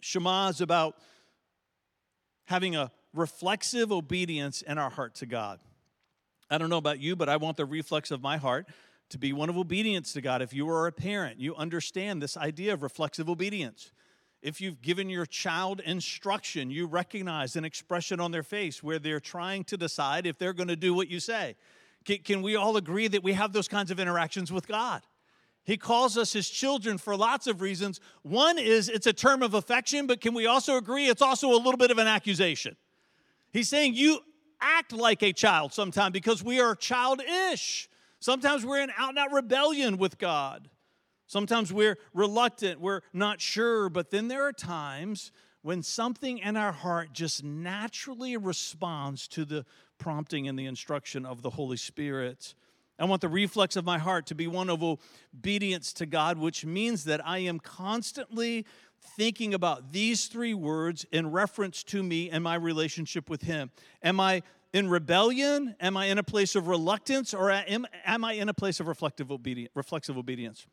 Shema 0.00 0.48
is 0.48 0.62
about 0.62 0.96
having 2.46 2.76
a 2.76 2.90
reflexive 3.12 3.92
obedience 3.92 4.62
in 4.62 4.78
our 4.78 4.88
heart 4.88 5.16
to 5.16 5.26
God. 5.26 5.60
I 6.50 6.56
don't 6.56 6.70
know 6.70 6.78
about 6.78 7.00
you, 7.00 7.16
but 7.16 7.28
I 7.28 7.36
want 7.36 7.58
the 7.58 7.66
reflex 7.66 8.10
of 8.10 8.22
my 8.22 8.38
heart 8.38 8.66
to 9.10 9.18
be 9.18 9.32
one 9.32 9.48
of 9.48 9.58
obedience 9.58 10.12
to 10.14 10.20
God. 10.20 10.40
If 10.40 10.52
you 10.52 10.68
are 10.70 10.86
a 10.86 10.92
parent, 10.92 11.38
you 11.38 11.54
understand 11.54 12.22
this 12.22 12.36
idea 12.36 12.72
of 12.72 12.82
reflexive 12.82 13.28
obedience. 13.28 13.92
If 14.42 14.60
you've 14.60 14.80
given 14.80 15.10
your 15.10 15.26
child 15.26 15.80
instruction, 15.80 16.70
you 16.70 16.86
recognize 16.86 17.56
an 17.56 17.64
expression 17.64 18.20
on 18.20 18.30
their 18.30 18.42
face 18.42 18.82
where 18.82 18.98
they're 18.98 19.20
trying 19.20 19.64
to 19.64 19.76
decide 19.76 20.26
if 20.26 20.38
they're 20.38 20.54
going 20.54 20.68
to 20.68 20.76
do 20.76 20.94
what 20.94 21.08
you 21.08 21.20
say. 21.20 21.56
Can, 22.04 22.18
can 22.18 22.42
we 22.42 22.56
all 22.56 22.76
agree 22.78 23.08
that 23.08 23.22
we 23.22 23.34
have 23.34 23.52
those 23.52 23.68
kinds 23.68 23.90
of 23.90 24.00
interactions 24.00 24.50
with 24.50 24.66
God? 24.66 25.02
He 25.64 25.76
calls 25.76 26.16
us 26.16 26.32
his 26.32 26.48
children 26.48 26.96
for 26.96 27.14
lots 27.16 27.46
of 27.46 27.60
reasons. 27.60 28.00
One 28.22 28.58
is 28.58 28.88
it's 28.88 29.06
a 29.06 29.12
term 29.12 29.42
of 29.42 29.52
affection, 29.52 30.06
but 30.06 30.22
can 30.22 30.32
we 30.32 30.46
also 30.46 30.78
agree 30.78 31.08
it's 31.08 31.20
also 31.20 31.50
a 31.50 31.60
little 31.60 31.76
bit 31.76 31.90
of 31.90 31.98
an 31.98 32.06
accusation? 32.06 32.76
He's 33.52 33.68
saying 33.68 33.94
you 33.94 34.20
act 34.60 34.92
like 34.92 35.22
a 35.22 35.32
child 35.32 35.74
sometimes 35.74 36.12
because 36.12 36.42
we 36.42 36.60
are 36.60 36.74
childish. 36.74 37.89
Sometimes 38.20 38.64
we're 38.64 38.80
in 38.80 38.90
out 38.96 39.10
and 39.10 39.18
out 39.18 39.32
rebellion 39.32 39.96
with 39.96 40.18
God. 40.18 40.68
Sometimes 41.26 41.72
we're 41.72 41.96
reluctant, 42.12 42.80
we're 42.80 43.00
not 43.12 43.40
sure, 43.40 43.88
but 43.88 44.10
then 44.10 44.28
there 44.28 44.42
are 44.42 44.52
times 44.52 45.32
when 45.62 45.82
something 45.82 46.38
in 46.38 46.56
our 46.56 46.72
heart 46.72 47.12
just 47.12 47.44
naturally 47.44 48.36
responds 48.36 49.28
to 49.28 49.44
the 49.44 49.64
prompting 49.98 50.48
and 50.48 50.58
the 50.58 50.66
instruction 50.66 51.24
of 51.24 51.42
the 51.42 51.50
Holy 51.50 51.76
Spirit. 51.76 52.54
I 52.98 53.04
want 53.04 53.20
the 53.22 53.28
reflex 53.28 53.76
of 53.76 53.84
my 53.84 53.98
heart 53.98 54.26
to 54.26 54.34
be 54.34 54.46
one 54.46 54.68
of 54.68 54.82
obedience 54.82 55.92
to 55.94 56.06
God, 56.06 56.36
which 56.36 56.66
means 56.66 57.04
that 57.04 57.26
I 57.26 57.38
am 57.38 57.58
constantly 57.58 58.66
thinking 59.16 59.54
about 59.54 59.92
these 59.92 60.26
three 60.26 60.52
words 60.52 61.06
in 61.10 61.30
reference 61.30 61.82
to 61.84 62.02
me 62.02 62.28
and 62.28 62.44
my 62.44 62.56
relationship 62.56 63.30
with 63.30 63.42
Him. 63.42 63.70
Am 64.02 64.20
I 64.20 64.42
in 64.72 64.88
rebellion? 64.88 65.74
Am 65.80 65.96
I 65.96 66.06
in 66.06 66.18
a 66.18 66.22
place 66.22 66.54
of 66.54 66.68
reluctance? 66.68 67.34
Or 67.34 67.50
am, 67.50 67.86
am 68.04 68.24
I 68.24 68.34
in 68.34 68.48
a 68.48 68.54
place 68.54 68.80
of 68.80 68.88
reflective 68.88 69.30
obedience, 69.30 69.70
reflexive 69.74 70.16
obedience? 70.16 70.66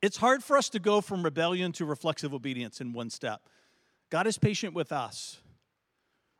It's 0.00 0.16
hard 0.16 0.44
for 0.44 0.56
us 0.56 0.68
to 0.70 0.78
go 0.78 1.00
from 1.00 1.22
rebellion 1.24 1.72
to 1.72 1.84
reflexive 1.84 2.32
obedience 2.32 2.80
in 2.80 2.92
one 2.92 3.10
step. 3.10 3.42
God 4.10 4.26
is 4.26 4.38
patient 4.38 4.74
with 4.74 4.92
us. 4.92 5.38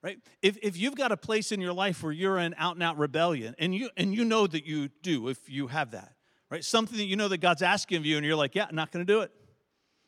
Right? 0.00 0.18
If, 0.42 0.58
if 0.62 0.76
you've 0.76 0.94
got 0.94 1.10
a 1.10 1.16
place 1.16 1.50
in 1.50 1.60
your 1.60 1.72
life 1.72 2.04
where 2.04 2.12
you're 2.12 2.38
in 2.38 2.54
out 2.56 2.74
and 2.76 2.82
out 2.84 2.98
rebellion, 2.98 3.56
and 3.58 3.74
you 3.74 3.90
and 3.96 4.14
you 4.14 4.24
know 4.24 4.46
that 4.46 4.64
you 4.64 4.90
do 5.02 5.28
if 5.28 5.50
you 5.50 5.66
have 5.66 5.90
that, 5.90 6.12
right? 6.50 6.64
Something 6.64 6.98
that 6.98 7.06
you 7.06 7.16
know 7.16 7.26
that 7.26 7.38
God's 7.38 7.62
asking 7.62 7.98
of 7.98 8.06
you, 8.06 8.16
and 8.16 8.24
you're 8.24 8.36
like, 8.36 8.54
yeah, 8.54 8.66
I'm 8.68 8.76
not 8.76 8.92
gonna 8.92 9.04
do 9.04 9.22
it. 9.22 9.32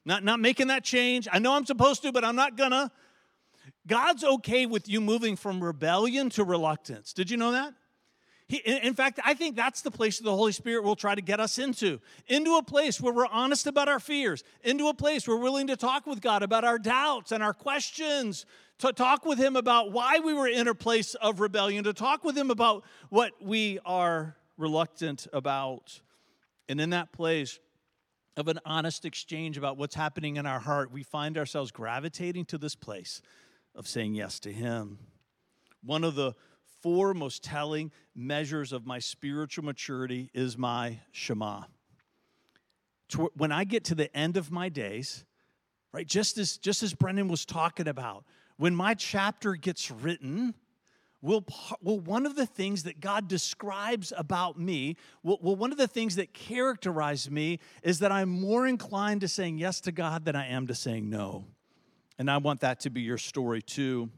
Not, 0.04 0.22
not 0.22 0.38
making 0.38 0.68
that 0.68 0.84
change. 0.84 1.26
I 1.30 1.40
know 1.40 1.54
I'm 1.54 1.66
supposed 1.66 2.02
to, 2.02 2.12
but 2.12 2.24
I'm 2.24 2.36
not 2.36 2.56
gonna. 2.56 2.92
God's 3.86 4.24
okay 4.24 4.66
with 4.66 4.88
you 4.88 5.00
moving 5.00 5.36
from 5.36 5.62
rebellion 5.62 6.30
to 6.30 6.44
reluctance. 6.44 7.12
Did 7.12 7.30
you 7.30 7.36
know 7.36 7.52
that? 7.52 7.74
He, 8.46 8.56
in 8.58 8.94
fact, 8.94 9.20
I 9.24 9.34
think 9.34 9.54
that's 9.54 9.80
the 9.80 9.92
place 9.92 10.18
the 10.18 10.34
Holy 10.34 10.50
Spirit 10.50 10.82
will 10.82 10.96
try 10.96 11.14
to 11.14 11.22
get 11.22 11.38
us 11.38 11.58
into. 11.58 12.00
Into 12.26 12.56
a 12.56 12.64
place 12.64 13.00
where 13.00 13.12
we're 13.12 13.26
honest 13.26 13.68
about 13.68 13.88
our 13.88 14.00
fears, 14.00 14.42
into 14.64 14.88
a 14.88 14.94
place 14.94 15.28
where 15.28 15.36
we're 15.36 15.44
willing 15.44 15.68
to 15.68 15.76
talk 15.76 16.04
with 16.04 16.20
God 16.20 16.42
about 16.42 16.64
our 16.64 16.78
doubts 16.78 17.30
and 17.30 17.44
our 17.44 17.54
questions, 17.54 18.46
to 18.78 18.92
talk 18.92 19.24
with 19.24 19.38
Him 19.38 19.54
about 19.54 19.92
why 19.92 20.18
we 20.18 20.34
were 20.34 20.48
in 20.48 20.66
a 20.66 20.74
place 20.74 21.14
of 21.14 21.38
rebellion, 21.38 21.84
to 21.84 21.92
talk 21.92 22.24
with 22.24 22.36
Him 22.36 22.50
about 22.50 22.82
what 23.08 23.32
we 23.40 23.78
are 23.84 24.36
reluctant 24.58 25.28
about. 25.32 26.00
And 26.68 26.80
in 26.80 26.90
that 26.90 27.12
place, 27.12 27.60
of 28.36 28.48
an 28.48 28.58
honest 28.64 29.04
exchange 29.04 29.58
about 29.58 29.76
what's 29.76 29.94
happening 29.94 30.36
in 30.36 30.46
our 30.46 30.60
heart, 30.60 30.90
we 30.90 31.04
find 31.04 31.38
ourselves 31.38 31.70
gravitating 31.70 32.46
to 32.46 32.58
this 32.58 32.74
place 32.74 33.22
of 33.80 33.88
saying 33.88 34.14
yes 34.14 34.38
to 34.38 34.52
Him. 34.52 34.98
One 35.82 36.04
of 36.04 36.14
the 36.14 36.34
four 36.82 37.14
most 37.14 37.42
telling 37.42 37.90
measures 38.14 38.72
of 38.72 38.86
my 38.86 38.98
spiritual 38.98 39.64
maturity 39.64 40.30
is 40.34 40.58
my 40.58 40.98
Shema. 41.12 41.62
When 43.34 43.50
I 43.50 43.64
get 43.64 43.84
to 43.84 43.94
the 43.94 44.14
end 44.14 44.36
of 44.36 44.52
my 44.52 44.68
days, 44.68 45.24
right, 45.92 46.06
just 46.06 46.36
as, 46.36 46.58
just 46.58 46.82
as 46.82 46.92
Brendan 46.92 47.28
was 47.28 47.46
talking 47.46 47.88
about, 47.88 48.24
when 48.58 48.76
my 48.76 48.92
chapter 48.92 49.54
gets 49.54 49.90
written, 49.90 50.54
will, 51.22 51.46
will 51.82 52.00
one 52.00 52.26
of 52.26 52.36
the 52.36 52.46
things 52.46 52.82
that 52.82 53.00
God 53.00 53.28
describes 53.28 54.12
about 54.14 54.60
me, 54.60 54.96
will, 55.22 55.38
will 55.40 55.56
one 55.56 55.72
of 55.72 55.78
the 55.78 55.88
things 55.88 56.16
that 56.16 56.34
characterize 56.34 57.30
me 57.30 57.58
is 57.82 58.00
that 58.00 58.12
I'm 58.12 58.28
more 58.28 58.66
inclined 58.66 59.22
to 59.22 59.28
saying 59.28 59.56
yes 59.56 59.80
to 59.80 59.90
God 59.90 60.26
than 60.26 60.36
I 60.36 60.48
am 60.48 60.66
to 60.66 60.74
saying 60.74 61.08
no. 61.08 61.46
And 62.20 62.30
I 62.30 62.36
want 62.36 62.60
that 62.60 62.80
to 62.80 62.90
be 62.90 63.00
your 63.00 63.16
story 63.16 63.62
too. 63.62 64.10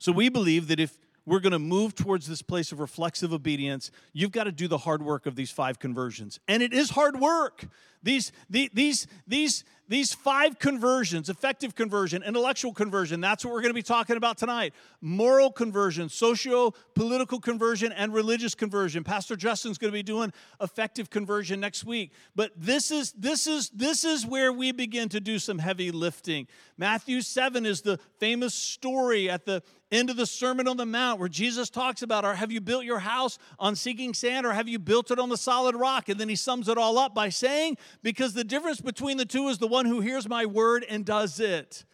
So 0.00 0.10
we 0.10 0.28
believe 0.28 0.66
that 0.66 0.80
if 0.80 0.98
we're 1.24 1.38
going 1.38 1.52
to 1.52 1.60
move 1.60 1.94
towards 1.94 2.26
this 2.26 2.42
place 2.42 2.72
of 2.72 2.80
reflexive 2.80 3.32
obedience, 3.32 3.92
you've 4.12 4.32
got 4.32 4.44
to 4.44 4.52
do 4.52 4.66
the 4.66 4.78
hard 4.78 5.00
work 5.00 5.26
of 5.26 5.36
these 5.36 5.52
five 5.52 5.78
conversions. 5.78 6.40
And 6.48 6.60
it 6.60 6.72
is 6.72 6.90
hard 6.90 7.20
work. 7.20 7.68
These, 8.02 8.32
the, 8.50 8.68
these, 8.74 9.06
these, 9.28 9.62
these 9.90 10.14
five 10.14 10.60
conversions 10.60 11.28
affective 11.28 11.74
conversion, 11.74 12.22
intellectual 12.22 12.72
conversion 12.72 13.20
that's 13.20 13.44
what 13.44 13.52
we're 13.52 13.60
going 13.60 13.70
to 13.70 13.74
be 13.74 13.82
talking 13.82 14.16
about 14.16 14.38
tonight. 14.38 14.72
Moral 15.00 15.50
conversion, 15.50 16.08
socio 16.08 16.72
political 16.94 17.40
conversion, 17.40 17.90
and 17.92 18.14
religious 18.14 18.54
conversion. 18.54 19.02
Pastor 19.02 19.34
Justin's 19.34 19.78
going 19.78 19.90
to 19.90 19.98
be 19.98 20.04
doing 20.04 20.32
affective 20.60 21.10
conversion 21.10 21.58
next 21.58 21.84
week. 21.84 22.12
But 22.36 22.52
this 22.56 22.92
is, 22.92 23.12
this, 23.12 23.48
is, 23.48 23.68
this 23.70 24.04
is 24.04 24.24
where 24.24 24.52
we 24.52 24.70
begin 24.70 25.08
to 25.08 25.20
do 25.20 25.40
some 25.40 25.58
heavy 25.58 25.90
lifting. 25.90 26.46
Matthew 26.78 27.20
7 27.20 27.66
is 27.66 27.82
the 27.82 27.98
famous 28.18 28.54
story 28.54 29.28
at 29.28 29.44
the 29.44 29.60
of 29.92 30.16
the 30.16 30.26
Sermon 30.26 30.68
on 30.68 30.76
the 30.76 30.86
Mount 30.86 31.18
where 31.18 31.28
Jesus 31.28 31.68
talks 31.68 32.02
about, 32.02 32.24
or 32.24 32.34
have 32.34 32.52
you 32.52 32.60
built 32.60 32.84
your 32.84 33.00
house 33.00 33.38
on 33.58 33.74
sinking 33.74 34.14
sand 34.14 34.46
or 34.46 34.52
have 34.52 34.68
you 34.68 34.78
built 34.78 35.10
it 35.10 35.18
on 35.18 35.28
the 35.28 35.36
solid 35.36 35.74
rock? 35.74 36.08
And 36.08 36.18
then 36.18 36.28
he 36.28 36.36
sums 36.36 36.68
it 36.68 36.78
all 36.78 36.96
up 36.98 37.14
by 37.14 37.28
saying, 37.28 37.76
because 38.02 38.32
the 38.32 38.44
difference 38.44 38.80
between 38.80 39.16
the 39.16 39.24
two 39.24 39.48
is 39.48 39.58
the 39.58 39.66
one 39.66 39.86
who 39.86 40.00
hears 40.00 40.28
my 40.28 40.46
word 40.46 40.84
and 40.88 41.04
does 41.04 41.40
it. 41.40 41.84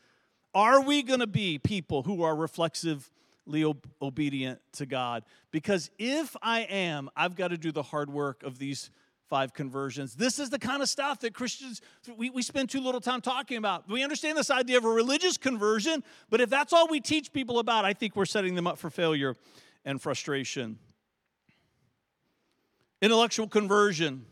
Are 0.54 0.80
we 0.80 1.02
going 1.02 1.20
to 1.20 1.26
be 1.26 1.58
people 1.58 2.02
who 2.02 2.22
are 2.22 2.36
reflexively 2.36 3.74
obedient 4.02 4.60
to 4.72 4.86
God? 4.86 5.24
Because 5.50 5.90
if 5.98 6.36
I 6.42 6.60
am, 6.60 7.10
I've 7.16 7.34
got 7.34 7.48
to 7.48 7.58
do 7.58 7.72
the 7.72 7.82
hard 7.82 8.10
work 8.10 8.42
of 8.42 8.58
these 8.58 8.90
five 9.28 9.52
conversions. 9.52 10.14
This 10.14 10.38
is 10.38 10.50
the 10.50 10.58
kind 10.58 10.82
of 10.82 10.88
stuff 10.88 11.20
that 11.20 11.34
Christians, 11.34 11.80
we, 12.16 12.30
we 12.30 12.42
spend 12.42 12.70
too 12.70 12.80
little 12.80 13.00
time 13.00 13.20
talking 13.20 13.56
about. 13.56 13.88
We 13.88 14.02
understand 14.02 14.38
this 14.38 14.50
idea 14.50 14.78
of 14.78 14.84
a 14.84 14.90
religious 14.90 15.36
conversion, 15.36 16.04
but 16.30 16.40
if 16.40 16.48
that's 16.48 16.72
all 16.72 16.88
we 16.88 17.00
teach 17.00 17.32
people 17.32 17.58
about, 17.58 17.84
I 17.84 17.92
think 17.92 18.14
we're 18.14 18.24
setting 18.24 18.54
them 18.54 18.66
up 18.66 18.78
for 18.78 18.90
failure 18.90 19.34
and 19.84 20.00
frustration. 20.00 20.78
Intellectual 23.02 23.48
conversion. 23.48 24.24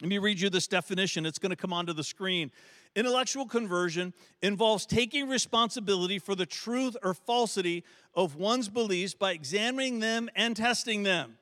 Let 0.00 0.08
me 0.08 0.18
read 0.18 0.40
you 0.40 0.50
this 0.50 0.66
definition. 0.66 1.26
It's 1.26 1.38
going 1.38 1.50
to 1.50 1.56
come 1.56 1.72
onto 1.72 1.92
the 1.92 2.04
screen. 2.04 2.50
Intellectual 2.94 3.46
conversion 3.46 4.12
involves 4.42 4.84
taking 4.84 5.28
responsibility 5.28 6.18
for 6.18 6.34
the 6.34 6.44
truth 6.44 6.96
or 7.02 7.14
falsity 7.14 7.84
of 8.14 8.36
one's 8.36 8.68
beliefs 8.68 9.14
by 9.14 9.32
examining 9.32 10.00
them 10.00 10.28
and 10.36 10.56
testing 10.56 11.02
them. 11.02 11.38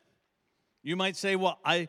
You 0.83 0.97
might 0.97 1.17
say, 1.17 1.37
Well, 1.37 1.59
I 1.65 1.89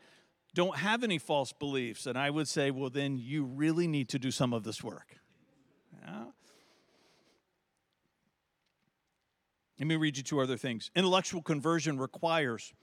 don't 0.54 0.78
have 0.78 1.04
any 1.04 1.18
false 1.18 1.54
beliefs. 1.54 2.06
And 2.06 2.18
I 2.18 2.30
would 2.30 2.48
say, 2.48 2.72
Well, 2.72 2.90
then 2.90 3.18
you 3.18 3.44
really 3.44 3.88
need 3.88 4.10
to 4.10 4.20
do 4.20 4.32
some 4.32 4.54
of 4.54 4.64
this 4.64 4.84
work. 4.84 5.18
Yeah. 6.04 6.26
Let 9.80 9.88
me 9.88 9.96
read 9.96 10.18
you 10.18 10.24
two 10.24 10.40
other 10.40 10.58
things. 10.58 10.92
Intellectual 10.96 11.42
conversion 11.42 11.98
requires 11.98 12.74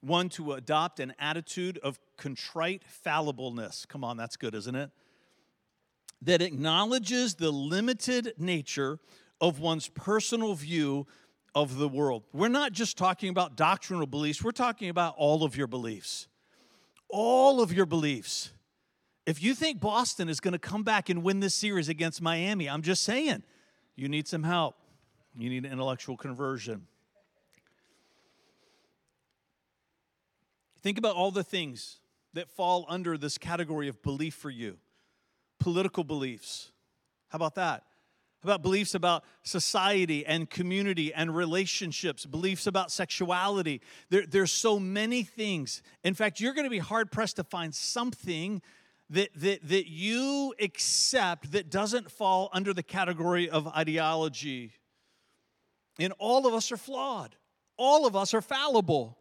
one 0.00 0.28
to 0.28 0.52
adopt 0.52 1.00
an 1.00 1.14
attitude 1.18 1.78
of 1.82 1.98
contrite 2.16 2.84
fallibilism. 3.04 3.88
Come 3.88 4.04
on, 4.04 4.16
that's 4.16 4.36
good, 4.36 4.54
isn't 4.54 4.76
it? 4.76 4.90
That 6.22 6.42
acknowledges 6.42 7.34
the 7.34 7.50
limited 7.50 8.34
nature 8.38 9.00
of 9.40 9.58
one's 9.58 9.88
personal 9.88 10.54
view 10.54 11.06
of 11.54 11.76
the 11.76 11.88
world. 11.88 12.24
We're 12.32 12.48
not 12.48 12.72
just 12.72 12.96
talking 12.96 13.30
about 13.30 13.56
doctrinal 13.56 14.06
beliefs, 14.06 14.44
we're 14.44 14.52
talking 14.52 14.88
about 14.88 15.14
all 15.16 15.42
of 15.42 15.56
your 15.56 15.66
beliefs. 15.66 16.28
All 17.08 17.60
of 17.60 17.72
your 17.72 17.86
beliefs. 17.86 18.50
If 19.26 19.42
you 19.42 19.54
think 19.54 19.80
Boston 19.80 20.28
is 20.28 20.38
going 20.40 20.52
to 20.52 20.58
come 20.58 20.82
back 20.82 21.08
and 21.08 21.22
win 21.22 21.40
this 21.40 21.54
series 21.54 21.88
against 21.88 22.22
Miami, 22.22 22.68
I'm 22.68 22.82
just 22.82 23.02
saying, 23.02 23.42
you 23.96 24.08
need 24.08 24.28
some 24.28 24.44
help. 24.44 24.76
You 25.36 25.50
need 25.50 25.64
intellectual 25.64 26.16
conversion. 26.16 26.86
Think 30.80 30.98
about 30.98 31.16
all 31.16 31.30
the 31.30 31.42
things 31.42 31.98
that 32.34 32.48
fall 32.48 32.86
under 32.88 33.18
this 33.18 33.38
category 33.38 33.88
of 33.88 34.02
belief 34.02 34.34
for 34.34 34.50
you 34.50 34.78
political 35.58 36.04
beliefs. 36.04 36.70
How 37.28 37.36
about 37.36 37.56
that? 37.56 37.82
About 38.46 38.62
beliefs 38.62 38.94
about 38.94 39.24
society 39.42 40.24
and 40.24 40.48
community 40.48 41.12
and 41.12 41.34
relationships, 41.34 42.24
beliefs 42.24 42.68
about 42.68 42.92
sexuality? 42.92 43.80
There, 44.08 44.24
there's 44.24 44.52
so 44.52 44.78
many 44.78 45.24
things. 45.24 45.82
In 46.04 46.14
fact, 46.14 46.38
you're 46.38 46.54
going 46.54 46.62
to 46.62 46.70
be 46.70 46.78
hard 46.78 47.10
pressed 47.10 47.36
to 47.36 47.42
find 47.42 47.74
something 47.74 48.62
that, 49.10 49.30
that, 49.34 49.68
that 49.68 49.90
you 49.90 50.54
accept 50.60 51.50
that 51.50 51.70
doesn't 51.70 52.08
fall 52.08 52.48
under 52.52 52.72
the 52.72 52.84
category 52.84 53.50
of 53.50 53.66
ideology. 53.66 54.70
And 55.98 56.12
all 56.20 56.46
of 56.46 56.54
us 56.54 56.70
are 56.70 56.76
flawed, 56.76 57.34
all 57.76 58.06
of 58.06 58.14
us 58.14 58.32
are 58.32 58.40
fallible. 58.40 59.18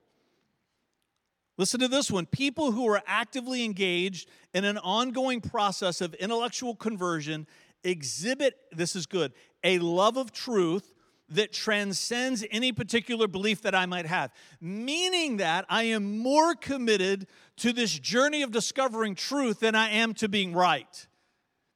Listen 1.57 1.79
to 1.79 1.87
this 1.87 2.11
one. 2.11 2.27
People 2.27 2.73
who 2.73 2.87
are 2.89 3.01
actively 3.07 3.63
engaged 3.63 4.29
in 4.53 4.65
an 4.65 4.77
ongoing 4.77 5.41
process 5.41 6.01
of 6.01 6.13
intellectual 6.15 6.75
conversion 6.75 7.47
exhibit, 7.85 8.55
this 8.71 8.95
is 8.95 9.05
good, 9.05 9.31
a 9.63 9.79
love 9.79 10.17
of 10.17 10.31
truth 10.31 10.93
that 11.29 11.51
transcends 11.51 12.45
any 12.51 12.71
particular 12.71 13.27
belief 13.27 13.61
that 13.63 13.73
I 13.73 13.85
might 13.85 14.05
have, 14.05 14.31
meaning 14.61 15.37
that 15.37 15.65
I 15.69 15.83
am 15.83 16.19
more 16.19 16.53
committed 16.55 17.27
to 17.57 17.73
this 17.73 17.97
journey 17.97 18.41
of 18.43 18.51
discovering 18.51 19.15
truth 19.15 19.59
than 19.59 19.75
I 19.75 19.89
am 19.89 20.13
to 20.15 20.27
being 20.27 20.53
right. 20.53 21.07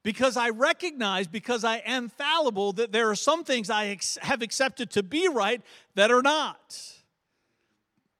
Because 0.02 0.36
I 0.36 0.50
recognize, 0.50 1.26
because 1.26 1.64
I 1.64 1.78
am 1.78 2.08
fallible, 2.08 2.72
that 2.74 2.92
there 2.92 3.10
are 3.10 3.16
some 3.16 3.44
things 3.44 3.68
I 3.68 3.88
ex- 3.88 4.18
have 4.22 4.40
accepted 4.40 4.90
to 4.92 5.02
be 5.02 5.28
right 5.28 5.60
that 5.94 6.10
are 6.10 6.22
not. 6.22 6.94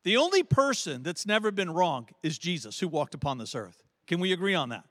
The 0.02 0.16
only 0.16 0.42
person 0.42 1.02
that's 1.02 1.26
never 1.26 1.50
been 1.50 1.70
wrong 1.70 2.08
is 2.22 2.38
Jesus 2.38 2.80
who 2.80 2.88
walked 2.88 3.14
upon 3.14 3.38
this 3.38 3.54
earth. 3.54 3.82
Can 4.06 4.20
we 4.20 4.32
agree 4.32 4.54
on 4.54 4.70
that? 4.70 4.84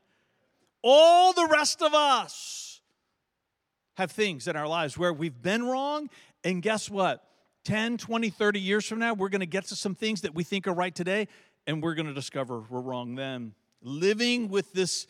All 0.82 1.34
the 1.34 1.48
rest 1.52 1.82
of 1.82 1.94
us 1.94 2.69
have 4.00 4.12
things 4.12 4.48
in 4.48 4.56
our 4.56 4.68
lives 4.68 4.98
where 4.98 5.12
we've 5.12 5.42
been 5.42 5.62
wrong, 5.64 6.10
and 6.46 6.62
guess 6.62 6.90
what? 6.90 7.22
10, 7.66 7.98
20, 7.98 8.30
30 8.30 8.60
years 8.60 8.86
from 8.86 8.98
now, 8.98 9.14
we're 9.14 9.28
going 9.28 9.42
to 9.42 9.46
get 9.46 9.66
to 9.66 9.76
some 9.76 9.94
things 9.94 10.22
that 10.22 10.34
we 10.34 10.42
think 10.42 10.68
are 10.68 10.74
right 10.74 10.96
today, 10.96 11.28
and 11.68 11.84
we're 11.84 11.96
going 11.96 12.08
to 12.08 12.14
discover 12.14 12.64
we're 12.70 12.80
wrong 12.80 13.16
then. 13.16 13.54
Living 13.82 14.48
with 14.48 14.72
this 14.72 15.06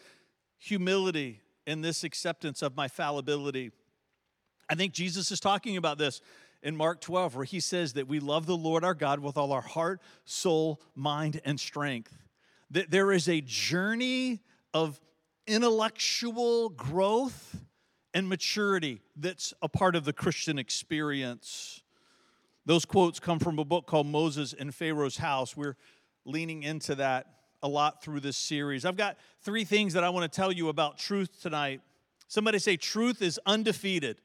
humility 0.58 1.40
and 1.68 1.86
this 1.86 2.04
acceptance 2.04 2.64
of 2.64 2.76
my 2.76 2.88
fallibility. 2.88 3.72
I 4.68 4.74
think 4.74 4.94
Jesus 4.94 5.30
is 5.30 5.40
talking 5.40 5.78
about 5.78 6.00
this 6.00 6.20
in 6.64 6.76
Mark 6.76 7.00
12, 7.00 7.36
where 7.36 7.46
he 7.46 7.60
says 7.60 7.94
that 7.94 8.08
we 8.08 8.20
love 8.20 8.48
the 8.48 8.58
Lord 8.58 8.84
our 8.84 8.96
God 8.96 9.20
with 9.20 9.38
all 9.38 9.52
our 9.52 9.62
heart, 9.62 10.02
soul, 10.26 10.82
mind, 10.96 11.40
and 11.46 11.60
strength. 11.60 12.18
That 12.72 12.90
there 12.90 13.12
is 13.12 13.30
a 13.30 13.42
journey 13.42 14.42
of 14.74 15.00
intellectual 15.46 16.70
growth 16.70 17.56
and 18.14 18.28
maturity 18.28 19.02
that's 19.16 19.54
a 19.62 19.70
part 19.70 19.96
of 19.96 20.06
the 20.06 20.14
Christian 20.14 20.58
experience. 20.58 21.82
Those 22.66 22.86
quotes 22.86 23.20
come 23.20 23.40
from 23.40 23.60
a 23.60 23.66
book 23.66 23.86
called 23.88 24.08
Moses 24.08 24.54
in 24.54 24.72
Pharaoh's 24.72 25.18
House. 25.18 25.56
We're 25.56 25.76
leaning 26.26 26.64
into 26.64 26.96
that 26.96 27.28
a 27.62 27.68
lot 27.68 28.04
through 28.04 28.22
this 28.22 28.38
series. 28.38 28.86
I've 28.86 28.98
got 28.98 29.18
three 29.42 29.64
things 29.64 29.94
that 29.94 30.04
I 30.04 30.10
want 30.10 30.32
to 30.32 30.36
tell 30.36 30.52
you 30.52 30.70
about 30.70 30.98
truth 30.98 31.42
tonight. 31.42 31.82
Somebody 32.28 32.60
say, 32.60 32.78
Truth 32.78 33.22
is 33.22 33.40
undefeated. 33.46 34.22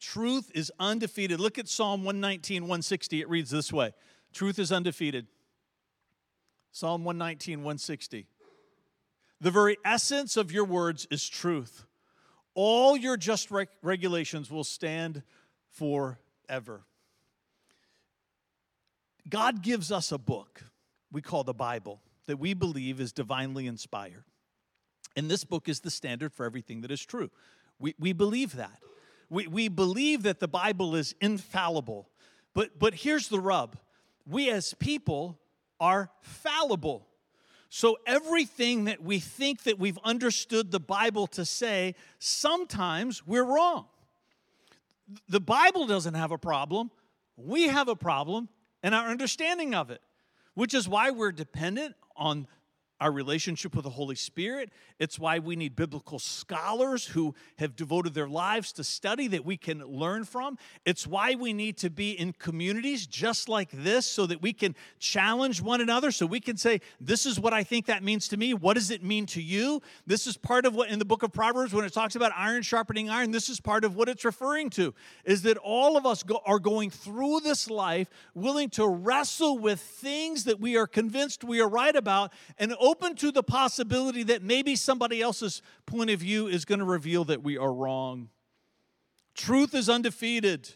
Truth 0.00 0.50
is 0.54 0.70
undefeated. 0.78 1.40
Look 1.40 1.58
at 1.58 1.66
Psalm 1.68 2.04
119, 2.04 2.64
160. 2.64 3.22
It 3.22 3.28
reads 3.28 3.50
this 3.50 3.72
way 3.72 3.92
Truth 4.32 4.58
is 4.58 4.70
undefeated. 4.70 5.26
Psalm 6.72 7.04
119, 7.04 7.58
160. 7.58 8.26
The 9.44 9.50
very 9.50 9.76
essence 9.84 10.38
of 10.38 10.52
your 10.52 10.64
words 10.64 11.06
is 11.10 11.28
truth. 11.28 11.84
All 12.54 12.96
your 12.96 13.18
just 13.18 13.50
reg- 13.50 13.68
regulations 13.82 14.50
will 14.50 14.64
stand 14.64 15.22
forever. 15.68 16.80
God 19.28 19.60
gives 19.60 19.92
us 19.92 20.12
a 20.12 20.16
book 20.16 20.62
we 21.12 21.20
call 21.20 21.44
the 21.44 21.52
Bible 21.52 22.00
that 22.24 22.38
we 22.38 22.54
believe 22.54 23.02
is 23.02 23.12
divinely 23.12 23.66
inspired. 23.66 24.24
And 25.14 25.30
this 25.30 25.44
book 25.44 25.68
is 25.68 25.80
the 25.80 25.90
standard 25.90 26.32
for 26.32 26.46
everything 26.46 26.80
that 26.80 26.90
is 26.90 27.04
true. 27.04 27.30
We, 27.78 27.94
we 27.98 28.14
believe 28.14 28.56
that. 28.56 28.78
We, 29.28 29.46
we 29.46 29.68
believe 29.68 30.22
that 30.22 30.40
the 30.40 30.48
Bible 30.48 30.96
is 30.96 31.14
infallible. 31.20 32.08
But, 32.54 32.78
but 32.78 32.94
here's 32.94 33.28
the 33.28 33.40
rub 33.40 33.76
we 34.26 34.48
as 34.48 34.72
people 34.72 35.38
are 35.78 36.10
fallible. 36.22 37.08
So 37.76 37.98
everything 38.06 38.84
that 38.84 39.02
we 39.02 39.18
think 39.18 39.64
that 39.64 39.80
we've 39.80 39.98
understood 40.04 40.70
the 40.70 40.78
Bible 40.78 41.26
to 41.26 41.44
say, 41.44 41.96
sometimes 42.20 43.26
we're 43.26 43.42
wrong. 43.42 43.86
The 45.28 45.40
Bible 45.40 45.84
doesn't 45.88 46.14
have 46.14 46.30
a 46.30 46.38
problem. 46.38 46.92
We 47.36 47.66
have 47.66 47.88
a 47.88 47.96
problem 47.96 48.48
in 48.84 48.94
our 48.94 49.08
understanding 49.08 49.74
of 49.74 49.90
it, 49.90 50.00
which 50.54 50.72
is 50.72 50.88
why 50.88 51.10
we're 51.10 51.32
dependent 51.32 51.96
on 52.14 52.46
our 53.00 53.10
relationship 53.10 53.74
with 53.74 53.84
the 53.84 53.90
Holy 53.90 54.14
Spirit. 54.14 54.70
It's 54.98 55.18
why 55.18 55.38
we 55.38 55.56
need 55.56 55.74
biblical 55.76 56.18
scholars 56.18 57.06
who 57.06 57.34
have 57.58 57.76
devoted 57.76 58.14
their 58.14 58.28
lives 58.28 58.72
to 58.72 58.84
study 58.84 59.28
that 59.28 59.44
we 59.44 59.56
can 59.56 59.84
learn 59.84 60.24
from. 60.24 60.58
It's 60.84 61.06
why 61.06 61.34
we 61.34 61.52
need 61.52 61.76
to 61.78 61.90
be 61.90 62.12
in 62.12 62.32
communities 62.32 63.06
just 63.06 63.48
like 63.48 63.70
this 63.72 64.06
so 64.06 64.26
that 64.26 64.42
we 64.42 64.52
can 64.52 64.74
challenge 64.98 65.60
one 65.60 65.80
another, 65.80 66.10
so 66.10 66.26
we 66.26 66.40
can 66.40 66.56
say, 66.56 66.80
This 67.00 67.26
is 67.26 67.40
what 67.40 67.52
I 67.52 67.64
think 67.64 67.86
that 67.86 68.02
means 68.02 68.28
to 68.28 68.36
me. 68.36 68.54
What 68.54 68.74
does 68.74 68.90
it 68.90 69.02
mean 69.02 69.26
to 69.26 69.42
you? 69.42 69.82
This 70.06 70.26
is 70.26 70.36
part 70.36 70.66
of 70.66 70.74
what 70.74 70.88
in 70.88 70.98
the 70.98 71.04
book 71.04 71.22
of 71.22 71.32
Proverbs, 71.32 71.72
when 71.72 71.84
it 71.84 71.92
talks 71.92 72.16
about 72.16 72.32
iron 72.36 72.62
sharpening 72.62 73.10
iron, 73.10 73.30
this 73.30 73.48
is 73.48 73.60
part 73.60 73.84
of 73.84 73.96
what 73.96 74.08
it's 74.08 74.24
referring 74.24 74.70
to, 74.70 74.94
is 75.24 75.42
that 75.42 75.56
all 75.58 75.96
of 75.96 76.06
us 76.06 76.22
go, 76.22 76.40
are 76.46 76.58
going 76.58 76.90
through 76.90 77.40
this 77.40 77.68
life 77.68 78.08
willing 78.34 78.70
to 78.70 78.86
wrestle 78.86 79.58
with 79.58 79.80
things 79.80 80.44
that 80.44 80.60
we 80.60 80.76
are 80.76 80.86
convinced 80.86 81.44
we 81.44 81.60
are 81.60 81.68
right 81.68 81.96
about 81.96 82.32
and 82.58 82.72
open 82.94 83.16
to 83.16 83.32
the 83.32 83.42
possibility 83.42 84.22
that 84.22 84.40
maybe 84.40 84.76
somebody 84.76 85.20
else's 85.20 85.62
point 85.84 86.10
of 86.10 86.20
view 86.20 86.46
is 86.46 86.64
going 86.64 86.78
to 86.78 86.84
reveal 86.84 87.24
that 87.24 87.42
we 87.42 87.58
are 87.58 87.72
wrong. 87.72 88.28
Truth 89.34 89.74
is 89.74 89.88
undefeated. 89.88 90.70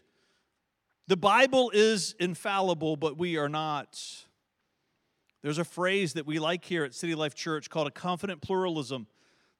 The 1.06 1.16
Bible 1.16 1.70
is 1.72 2.16
infallible, 2.18 2.96
but 2.96 3.16
we 3.16 3.36
are 3.36 3.48
not. 3.48 4.02
There's 5.42 5.58
a 5.58 5.64
phrase 5.64 6.14
that 6.14 6.26
we 6.26 6.40
like 6.40 6.64
here 6.64 6.82
at 6.82 6.92
City 6.92 7.14
Life 7.14 7.36
Church 7.36 7.70
called 7.70 7.86
a 7.86 7.92
confident 7.92 8.42
pluralism. 8.42 9.06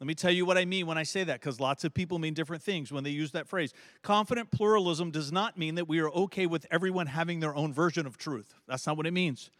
Let 0.01 0.09
me 0.09 0.17
tell 0.17 0.33
you 0.33 0.45
what 0.45 0.59
I 0.59 0.65
mean 0.65 0.89
when 0.89 0.99
I 0.99 1.05
say 1.05 1.23
that, 1.23 1.41
because 1.41 1.61
lots 1.61 1.85
of 1.85 1.95
people 1.95 2.19
mean 2.19 2.35
different 2.35 2.65
things 2.65 2.91
when 2.91 3.05
they 3.05 3.11
use 3.11 3.31
that 3.33 3.47
phrase. 3.47 3.73
Confident 4.03 4.51
pluralism 4.51 5.13
does 5.13 5.31
not 5.31 5.57
mean 5.57 5.77
that 5.77 5.87
we 5.87 6.01
are 6.01 6.11
okay 6.11 6.47
with 6.47 6.67
everyone 6.73 7.07
having 7.07 7.39
their 7.39 7.55
own 7.55 7.73
version 7.73 8.05
of 8.05 8.19
truth. 8.19 8.53
That's 8.67 8.85
not 8.85 8.97
what 8.97 9.07
it 9.07 9.13
means. 9.13 9.51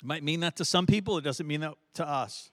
It 0.00 0.06
might 0.06 0.22
mean 0.22 0.40
that 0.40 0.56
to 0.56 0.64
some 0.64 0.86
people, 0.86 1.18
it 1.18 1.22
doesn't 1.22 1.46
mean 1.46 1.60
that 1.60 1.74
to 1.94 2.06
us. 2.06 2.50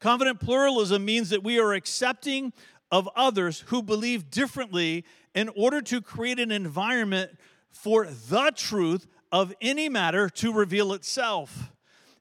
Confident 0.00 0.40
pluralism 0.40 1.04
means 1.04 1.30
that 1.30 1.42
we 1.42 1.58
are 1.58 1.72
accepting 1.72 2.52
of 2.90 3.08
others 3.16 3.64
who 3.66 3.82
believe 3.82 4.30
differently 4.30 5.04
in 5.34 5.48
order 5.50 5.80
to 5.82 6.00
create 6.00 6.38
an 6.38 6.50
environment 6.50 7.30
for 7.70 8.06
the 8.06 8.52
truth 8.54 9.06
of 9.32 9.52
any 9.60 9.88
matter 9.88 10.28
to 10.30 10.52
reveal 10.52 10.92
itself. 10.92 11.72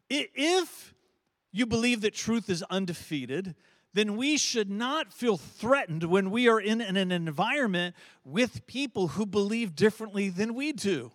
If 0.10 0.94
you 1.52 1.66
believe 1.66 2.02
that 2.02 2.14
truth 2.14 2.50
is 2.50 2.64
undefeated, 2.64 3.56
then 3.94 4.18
we 4.18 4.38
should 4.38 4.70
not 4.70 5.14
feel 5.14 5.38
threatened 5.38 6.04
when 6.04 6.30
we 6.30 6.50
are 6.50 6.60
in 6.60 6.82
an 6.82 7.12
environment 7.12 7.96
with 8.26 8.68
people 8.68 9.10
who 9.10 9.26
believe 9.26 9.76
differently 9.76 10.28
than 10.28 10.54
we 10.54 10.74
do. 10.74 11.12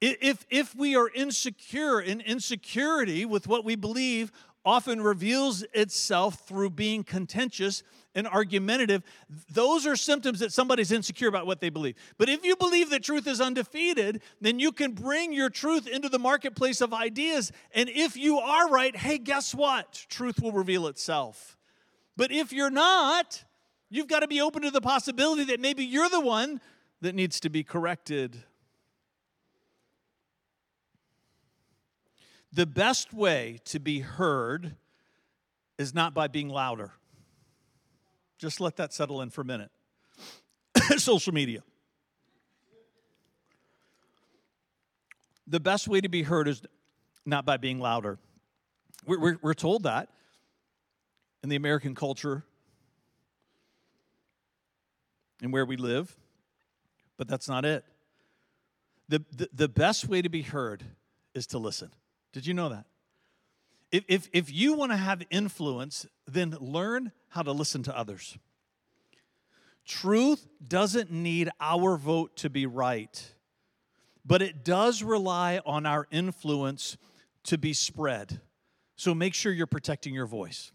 If, 0.00 0.46
if 0.50 0.74
we 0.74 0.94
are 0.94 1.08
insecure, 1.08 1.98
and 1.98 2.20
insecurity 2.20 3.24
with 3.24 3.46
what 3.46 3.64
we 3.64 3.76
believe 3.76 4.30
often 4.64 5.00
reveals 5.00 5.62
itself 5.72 6.46
through 6.46 6.70
being 6.70 7.04
contentious 7.04 7.82
and 8.14 8.26
argumentative, 8.26 9.02
those 9.50 9.86
are 9.86 9.94
symptoms 9.94 10.40
that 10.40 10.52
somebody's 10.52 10.90
insecure 10.90 11.28
about 11.28 11.46
what 11.46 11.60
they 11.60 11.70
believe. 11.70 11.94
But 12.18 12.28
if 12.28 12.44
you 12.44 12.56
believe 12.56 12.90
that 12.90 13.04
truth 13.04 13.26
is 13.26 13.40
undefeated, 13.40 14.22
then 14.40 14.58
you 14.58 14.72
can 14.72 14.92
bring 14.92 15.32
your 15.32 15.50
truth 15.50 15.86
into 15.86 16.08
the 16.08 16.18
marketplace 16.18 16.80
of 16.80 16.92
ideas. 16.92 17.52
And 17.72 17.88
if 17.88 18.16
you 18.16 18.38
are 18.38 18.68
right, 18.68 18.96
hey, 18.96 19.18
guess 19.18 19.54
what? 19.54 20.04
Truth 20.08 20.42
will 20.42 20.52
reveal 20.52 20.88
itself. 20.88 21.56
But 22.16 22.32
if 22.32 22.52
you're 22.52 22.70
not, 22.70 23.44
you've 23.88 24.08
got 24.08 24.20
to 24.20 24.28
be 24.28 24.40
open 24.40 24.62
to 24.62 24.70
the 24.70 24.80
possibility 24.80 25.44
that 25.44 25.60
maybe 25.60 25.84
you're 25.84 26.10
the 26.10 26.20
one 26.20 26.60
that 27.02 27.14
needs 27.14 27.38
to 27.40 27.50
be 27.50 27.62
corrected. 27.62 28.42
The 32.56 32.64
best 32.64 33.12
way 33.12 33.60
to 33.66 33.78
be 33.78 34.00
heard 34.00 34.76
is 35.76 35.94
not 35.94 36.14
by 36.14 36.26
being 36.26 36.48
louder. 36.48 36.90
Just 38.38 38.62
let 38.62 38.76
that 38.76 38.94
settle 38.94 39.20
in 39.20 39.28
for 39.28 39.42
a 39.42 39.44
minute. 39.44 39.70
Social 40.96 41.34
media. 41.34 41.62
The 45.46 45.60
best 45.60 45.86
way 45.86 46.00
to 46.00 46.08
be 46.08 46.22
heard 46.22 46.48
is 46.48 46.62
not 47.26 47.44
by 47.44 47.58
being 47.58 47.78
louder. 47.78 48.18
We're, 49.04 49.20
we're, 49.20 49.38
we're 49.42 49.54
told 49.54 49.82
that 49.82 50.08
in 51.42 51.50
the 51.50 51.56
American 51.56 51.94
culture 51.94 52.42
and 55.42 55.52
where 55.52 55.66
we 55.66 55.76
live, 55.76 56.16
but 57.18 57.28
that's 57.28 57.50
not 57.50 57.66
it. 57.66 57.84
The, 59.10 59.22
the, 59.36 59.50
the 59.52 59.68
best 59.68 60.08
way 60.08 60.22
to 60.22 60.30
be 60.30 60.40
heard 60.40 60.84
is 61.34 61.46
to 61.48 61.58
listen. 61.58 61.90
Did 62.36 62.46
you 62.46 62.52
know 62.52 62.68
that? 62.68 62.84
If, 63.90 64.04
if, 64.08 64.28
if 64.30 64.52
you 64.52 64.74
want 64.74 64.92
to 64.92 64.98
have 64.98 65.22
influence, 65.30 66.04
then 66.26 66.54
learn 66.60 67.12
how 67.28 67.40
to 67.40 67.50
listen 67.50 67.82
to 67.84 67.96
others. 67.96 68.36
Truth 69.86 70.46
doesn't 70.68 71.10
need 71.10 71.48
our 71.62 71.96
vote 71.96 72.36
to 72.36 72.50
be 72.50 72.66
right, 72.66 73.32
but 74.22 74.42
it 74.42 74.66
does 74.66 75.02
rely 75.02 75.62
on 75.64 75.86
our 75.86 76.06
influence 76.10 76.98
to 77.44 77.56
be 77.56 77.72
spread. 77.72 78.38
So 78.96 79.14
make 79.14 79.32
sure 79.32 79.50
you're 79.50 79.66
protecting 79.66 80.12
your 80.12 80.26
voice. 80.26 80.72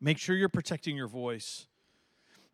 Make 0.00 0.18
sure 0.18 0.36
you're 0.36 0.48
protecting 0.48 0.96
your 0.96 1.08
voice. 1.08 1.66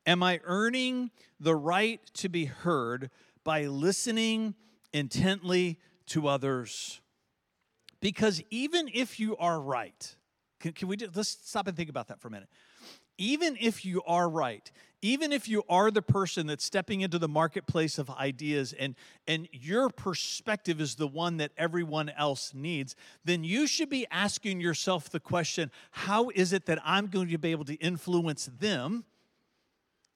Am 0.07 0.23
I 0.23 0.41
earning 0.45 1.11
the 1.39 1.55
right 1.55 2.01
to 2.15 2.31
be 2.31 2.47
heard 2.47 3.11
by 3.45 3.67
listening 3.67 4.55
intently 4.95 5.79
to 6.07 6.29
others? 6.29 7.03
Because 8.01 8.43
even 8.51 8.89
if 8.93 9.19
you 9.19 9.37
are 9.37 9.61
right, 9.61 10.17
can, 10.61 10.73
can 10.73 10.89
we 10.89 10.97
just, 10.97 11.17
let's 11.17 11.37
stop 11.43 11.67
and 11.67 11.77
think 11.77 11.91
about 11.91 12.09
that 12.09 12.21
for 12.21 12.29
a 12.29 12.31
minute. 12.31 12.49
Even 13.17 13.57
if 13.61 13.85
you 13.85 14.03
are 14.07 14.29
right, 14.29 14.71
even 15.03 15.33
if 15.33 15.49
you 15.49 15.65
are 15.69 15.91
the 15.91 16.03
person 16.03 16.47
that's 16.47 16.65
stepping 16.65 17.01
into 17.01 17.19
the 17.19 17.29
marketplace 17.29 17.99
of 17.99 18.11
ideas 18.11 18.73
and, 18.73 18.95
and 19.27 19.49
your 19.53 19.91
perspective 19.91 20.81
is 20.81 20.95
the 20.95 21.07
one 21.07 21.37
that 21.39 21.51
everyone 21.57 22.11
else 22.11 22.53
needs, 22.55 22.95
then 23.25 23.43
you 23.43 23.67
should 23.67 23.91
be 23.91 24.07
asking 24.11 24.61
yourself 24.61 25.11
the 25.11 25.21
question 25.21 25.71
how 25.91 26.31
is 26.31 26.53
it 26.53 26.67
that 26.67 26.79
I'm 26.85 27.09
going 27.09 27.29
to 27.29 27.39
be 27.39 27.51
able 27.51 27.65
to 27.65 27.75
influence 27.75 28.49
them 28.59 29.05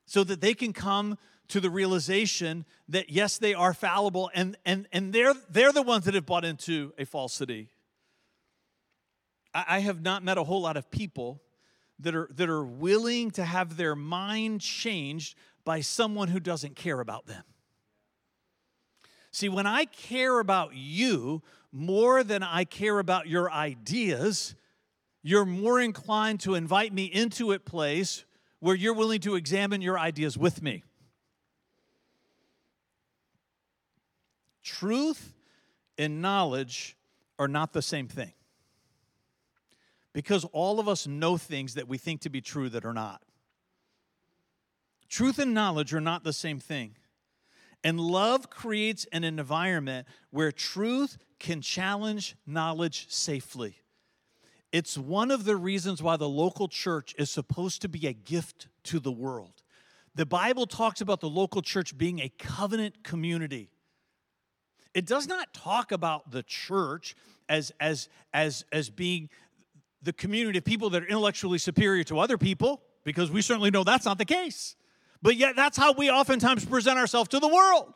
so 0.07 0.23
that 0.25 0.41
they 0.41 0.55
can 0.55 0.73
come 0.73 1.19
to 1.49 1.61
the 1.61 1.71
realization 1.71 2.65
that 2.89 3.11
yes, 3.11 3.39
they 3.39 3.55
are 3.55 3.75
fallible, 3.75 4.31
and, 4.35 4.57
and, 4.65 4.89
and 4.93 5.13
they're, 5.13 5.35
they're 5.51 5.73
the 5.73 5.83
ones 5.83 6.07
that 6.07 6.15
have 6.15 6.25
bought 6.25 6.45
into 6.45 6.93
a 6.99 7.05
falsity. 7.05 7.69
I, 9.55 9.81
have 9.81 10.03
not 10.03 10.23
met 10.23 10.39
a 10.39 10.45
whole 10.45 10.63
lot 10.63 10.77
of 10.77 10.91
people 10.91 11.43
that 11.99 12.15
are, 12.15 12.29
that 12.35 12.49
are 12.49 12.65
willing 12.65 13.31
to 13.33 13.45
have 13.45 13.77
their 13.77 13.95
mind 13.95 14.61
changed 14.61 15.37
by 15.65 15.81
someone 15.81 16.29
who 16.29 16.41
doesn't 16.41 16.75
care 16.75 17.01
about 17.01 17.27
them. 17.27 17.45
See, 19.31 19.49
when 19.49 19.67
I 19.67 19.85
care 19.87 20.41
about 20.41 20.75
you 20.75 21.43
more 21.71 22.23
than 22.23 22.43
I 22.43 22.65
care 22.65 22.99
about 22.99 23.29
your 23.29 23.51
ideas, 23.51 24.55
you're 25.23 25.47
more 25.47 25.81
inclined 25.81 26.41
to 26.41 26.55
invite 26.55 26.93
me 26.93 27.05
into 27.05 27.53
a 27.53 27.59
place 27.59 28.25
where 28.61 28.75
you're 28.75 28.95
willing 28.95 29.21
to 29.21 29.35
examine 29.35 29.81
your 29.81 29.99
ideas 29.99 30.37
with 30.37 30.63
me. 30.63 30.83
Truth 34.63 35.35
and 35.99 36.21
knowledge 36.21 36.97
are 37.39 37.49
not 37.49 37.73
the 37.73 37.83
same 37.83 38.09
thing. 38.09 38.33
Because 40.13 40.45
all 40.53 40.79
of 40.79 40.89
us 40.89 41.07
know 41.07 41.37
things 41.37 41.75
that 41.75 41.89
we 41.89 41.99
think 41.99 42.21
to 42.23 42.31
be 42.31 42.41
true 42.41 42.69
that 42.69 42.85
are 42.85 42.93
not. 42.93 43.23
Truth 45.09 45.39
and 45.39 45.55
knowledge 45.55 45.93
are 45.95 46.01
not 46.01 46.25
the 46.25 46.33
same 46.33 46.59
thing. 46.59 46.97
And 47.85 47.99
love 47.99 48.49
creates 48.49 49.07
an 49.13 49.25
environment 49.25 50.07
where 50.31 50.53
truth 50.53 51.19
can 51.39 51.61
challenge 51.61 52.37
knowledge 52.47 53.07
safely. 53.11 53.83
It's 54.71 54.97
one 54.97 55.31
of 55.31 55.45
the 55.45 55.57
reasons 55.57 56.03
why 56.03 56.17
the 56.17 56.29
local 56.29 56.69
church 56.69 57.15
is 57.19 57.31
supposed 57.31 57.83
to 57.83 57.89
be 57.89 58.07
a 58.07 58.13
gift 58.13 58.69
to 58.85 59.01
the 59.01 59.13
world. 59.13 59.63
The 60.15 60.27
Bible 60.27 60.67
talks 60.67 61.01
about 61.01 61.21
the 61.21 61.29
local 61.29 61.63
church 61.63 61.97
being 61.97 62.21
a 62.21 62.31
covenant 62.39 63.03
community. 63.03 63.71
It 64.95 65.07
does 65.07 65.27
not 65.27 65.53
talk 65.53 65.91
about 65.91 66.31
the 66.31 66.43
church 66.43 67.15
as, 67.49 67.73
as, 67.81 68.09
as, 68.33 68.65
as 68.73 68.91
being 68.91 69.29
the 70.03 70.13
community 70.13 70.59
of 70.59 70.65
people 70.65 70.91
that 70.91 71.03
are 71.03 71.07
intellectually 71.07 71.59
superior 71.59 72.05
to 72.05 72.19
other 72.19 72.39
people, 72.39 72.83
because 73.05 73.31
we 73.31 73.43
certainly 73.43 73.71
know 73.71 73.85
that's 73.85 74.05
not 74.05 74.19
the 74.19 74.25
case. 74.25 74.77
But 75.23 75.37
yet, 75.37 75.55
that's 75.55 75.77
how 75.77 75.93
we 75.93 76.11
oftentimes 76.11 76.65
present 76.65 76.99
ourselves 76.99 77.29
to 77.31 77.39
the 77.39 77.49
world. 77.49 77.95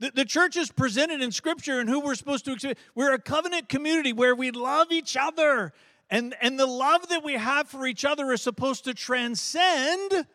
The, 0.00 0.10
the 0.14 0.24
church 0.24 0.56
is 0.56 0.72
presented 0.72 1.20
in 1.20 1.30
Scripture 1.30 1.78
and 1.78 1.88
who 1.88 2.00
we're 2.00 2.14
supposed 2.14 2.44
to 2.46 2.52
experience. 2.52 2.80
We're 2.94 3.14
a 3.14 3.18
covenant 3.18 3.68
community 3.68 4.12
where 4.12 4.34
we 4.34 4.50
love 4.50 4.90
each 4.90 5.16
other. 5.16 5.72
And, 6.10 6.34
and 6.40 6.58
the 6.58 6.66
love 6.66 7.08
that 7.08 7.24
we 7.24 7.34
have 7.34 7.68
for 7.68 7.86
each 7.86 8.04
other 8.04 8.32
is 8.32 8.42
supposed 8.42 8.84
to 8.84 8.94
transcend, 8.94 10.26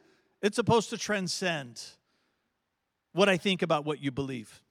it's 0.42 0.56
supposed 0.56 0.90
to 0.92 0.98
transcend 0.98 1.82
what 3.14 3.30
I 3.30 3.38
think 3.38 3.62
about 3.62 3.86
what 3.86 4.02
you 4.02 4.12
believe. 4.12 4.62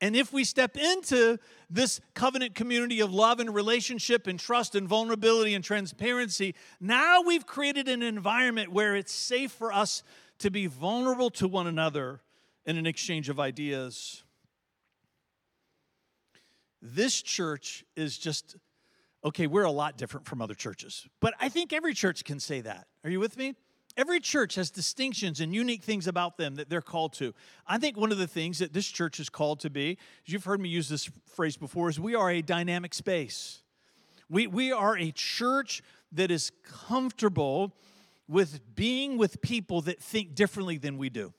And 0.00 0.14
if 0.14 0.32
we 0.32 0.44
step 0.44 0.76
into 0.76 1.38
this 1.70 2.00
covenant 2.14 2.54
community 2.54 3.00
of 3.00 3.12
love 3.12 3.40
and 3.40 3.54
relationship 3.54 4.26
and 4.26 4.38
trust 4.38 4.74
and 4.74 4.86
vulnerability 4.86 5.54
and 5.54 5.64
transparency, 5.64 6.54
now 6.80 7.22
we've 7.22 7.46
created 7.46 7.88
an 7.88 8.02
environment 8.02 8.70
where 8.70 8.94
it's 8.94 9.12
safe 9.12 9.52
for 9.52 9.72
us 9.72 10.02
to 10.38 10.50
be 10.50 10.66
vulnerable 10.66 11.30
to 11.30 11.48
one 11.48 11.66
another 11.66 12.20
in 12.66 12.76
an 12.76 12.86
exchange 12.86 13.30
of 13.30 13.40
ideas. 13.40 14.22
This 16.82 17.22
church 17.22 17.84
is 17.96 18.18
just, 18.18 18.56
okay, 19.24 19.46
we're 19.46 19.64
a 19.64 19.70
lot 19.70 19.96
different 19.96 20.26
from 20.26 20.42
other 20.42 20.54
churches, 20.54 21.08
but 21.20 21.32
I 21.40 21.48
think 21.48 21.72
every 21.72 21.94
church 21.94 22.22
can 22.22 22.38
say 22.38 22.60
that. 22.60 22.86
Are 23.02 23.08
you 23.08 23.18
with 23.18 23.38
me? 23.38 23.54
Every 23.96 24.20
church 24.20 24.56
has 24.56 24.70
distinctions 24.70 25.40
and 25.40 25.54
unique 25.54 25.82
things 25.82 26.06
about 26.06 26.36
them 26.36 26.56
that 26.56 26.68
they're 26.68 26.82
called 26.82 27.14
to. 27.14 27.32
I 27.66 27.78
think 27.78 27.96
one 27.96 28.12
of 28.12 28.18
the 28.18 28.26
things 28.26 28.58
that 28.58 28.74
this 28.74 28.86
church 28.86 29.18
is 29.20 29.30
called 29.30 29.60
to 29.60 29.70
be, 29.70 29.96
you've 30.26 30.44
heard 30.44 30.60
me 30.60 30.68
use 30.68 30.88
this 30.88 31.10
phrase 31.24 31.56
before, 31.56 31.88
is 31.88 31.98
we 31.98 32.14
are 32.14 32.30
a 32.30 32.42
dynamic 32.42 32.92
space. 32.92 33.62
We, 34.28 34.48
we 34.48 34.70
are 34.70 34.98
a 34.98 35.12
church 35.12 35.82
that 36.12 36.30
is 36.30 36.52
comfortable 36.62 37.74
with 38.28 38.60
being 38.74 39.16
with 39.16 39.40
people 39.40 39.80
that 39.82 40.02
think 40.02 40.34
differently 40.34 40.78
than 40.78 40.98
we 40.98 41.08
do. 41.08 41.32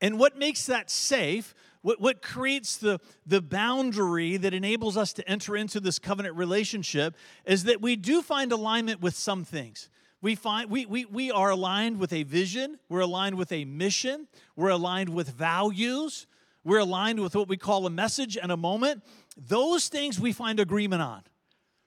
And 0.00 0.18
what 0.18 0.36
makes 0.36 0.66
that 0.66 0.90
safe, 0.90 1.54
what, 1.82 2.00
what 2.00 2.20
creates 2.20 2.76
the, 2.76 3.00
the 3.26 3.40
boundary 3.40 4.36
that 4.36 4.52
enables 4.52 4.96
us 4.96 5.12
to 5.14 5.28
enter 5.28 5.56
into 5.56 5.80
this 5.80 5.98
covenant 5.98 6.36
relationship, 6.36 7.16
is 7.44 7.64
that 7.64 7.80
we 7.80 7.96
do 7.96 8.22
find 8.22 8.52
alignment 8.52 9.00
with 9.00 9.14
some 9.14 9.44
things. 9.44 9.88
We 10.20 10.34
find 10.34 10.70
we, 10.70 10.84
we, 10.86 11.04
we 11.04 11.30
are 11.30 11.50
aligned 11.50 11.98
with 11.98 12.12
a 12.12 12.24
vision, 12.24 12.78
we're 12.88 13.00
aligned 13.00 13.36
with 13.36 13.52
a 13.52 13.64
mission, 13.64 14.26
we're 14.56 14.70
aligned 14.70 15.10
with 15.10 15.30
values, 15.30 16.26
we're 16.64 16.78
aligned 16.78 17.20
with 17.20 17.36
what 17.36 17.48
we 17.48 17.56
call 17.56 17.86
a 17.86 17.90
message 17.90 18.36
and 18.36 18.50
a 18.50 18.56
moment. 18.56 19.02
Those 19.36 19.88
things 19.88 20.18
we 20.18 20.32
find 20.32 20.58
agreement 20.58 21.02
on. 21.02 21.22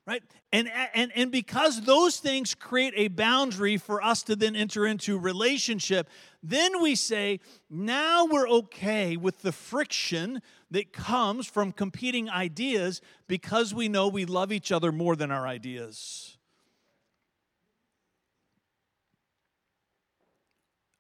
Right? 0.07 0.23
And, 0.51 0.69
and, 0.95 1.11
and 1.15 1.31
because 1.31 1.81
those 1.81 2.17
things 2.17 2.55
create 2.55 2.93
a 2.97 3.07
boundary 3.07 3.77
for 3.77 4.03
us 4.03 4.23
to 4.23 4.35
then 4.35 4.55
enter 4.55 4.87
into 4.87 5.19
relationship, 5.19 6.09
then 6.41 6.81
we 6.81 6.95
say, 6.95 7.39
now 7.69 8.25
we're 8.25 8.49
okay 8.49 9.15
with 9.15 9.41
the 9.43 9.51
friction 9.51 10.41
that 10.71 10.91
comes 10.91 11.45
from 11.45 11.71
competing 11.71 12.29
ideas 12.29 12.99
because 13.27 13.75
we 13.75 13.89
know 13.89 14.07
we 14.07 14.25
love 14.25 14.51
each 14.51 14.71
other 14.71 14.91
more 14.91 15.15
than 15.15 15.31
our 15.31 15.45
ideas. 15.45 16.37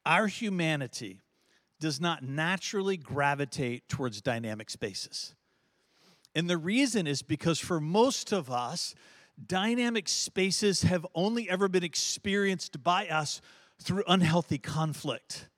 Our 0.05 0.27
humanity 0.27 1.21
does 1.79 1.99
not 1.99 2.23
naturally 2.23 2.97
gravitate 2.97 3.89
towards 3.89 4.21
dynamic 4.21 4.69
spaces. 4.69 5.35
And 6.35 6.49
the 6.49 6.57
reason 6.57 7.07
is 7.07 7.21
because 7.21 7.59
for 7.59 7.79
most 7.79 8.31
of 8.31 8.49
us, 8.49 8.95
dynamic 9.47 10.07
spaces 10.07 10.83
have 10.83 11.05
only 11.15 11.49
ever 11.49 11.67
been 11.67 11.83
experienced 11.83 12.83
by 12.83 13.07
us 13.07 13.41
through 13.81 14.03
unhealthy 14.07 14.57
conflict. 14.57 15.49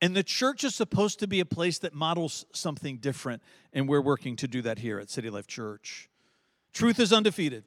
And 0.00 0.14
the 0.14 0.22
church 0.22 0.64
is 0.64 0.74
supposed 0.74 1.20
to 1.20 1.26
be 1.26 1.40
a 1.40 1.46
place 1.46 1.78
that 1.78 1.94
models 1.94 2.44
something 2.52 2.98
different, 2.98 3.42
and 3.72 3.88
we're 3.88 4.02
working 4.02 4.36
to 4.36 4.48
do 4.48 4.60
that 4.62 4.78
here 4.78 4.98
at 4.98 5.08
City 5.08 5.30
Life 5.30 5.46
Church. 5.46 6.10
Truth 6.72 6.98
is 6.98 7.12
undefeated. 7.12 7.64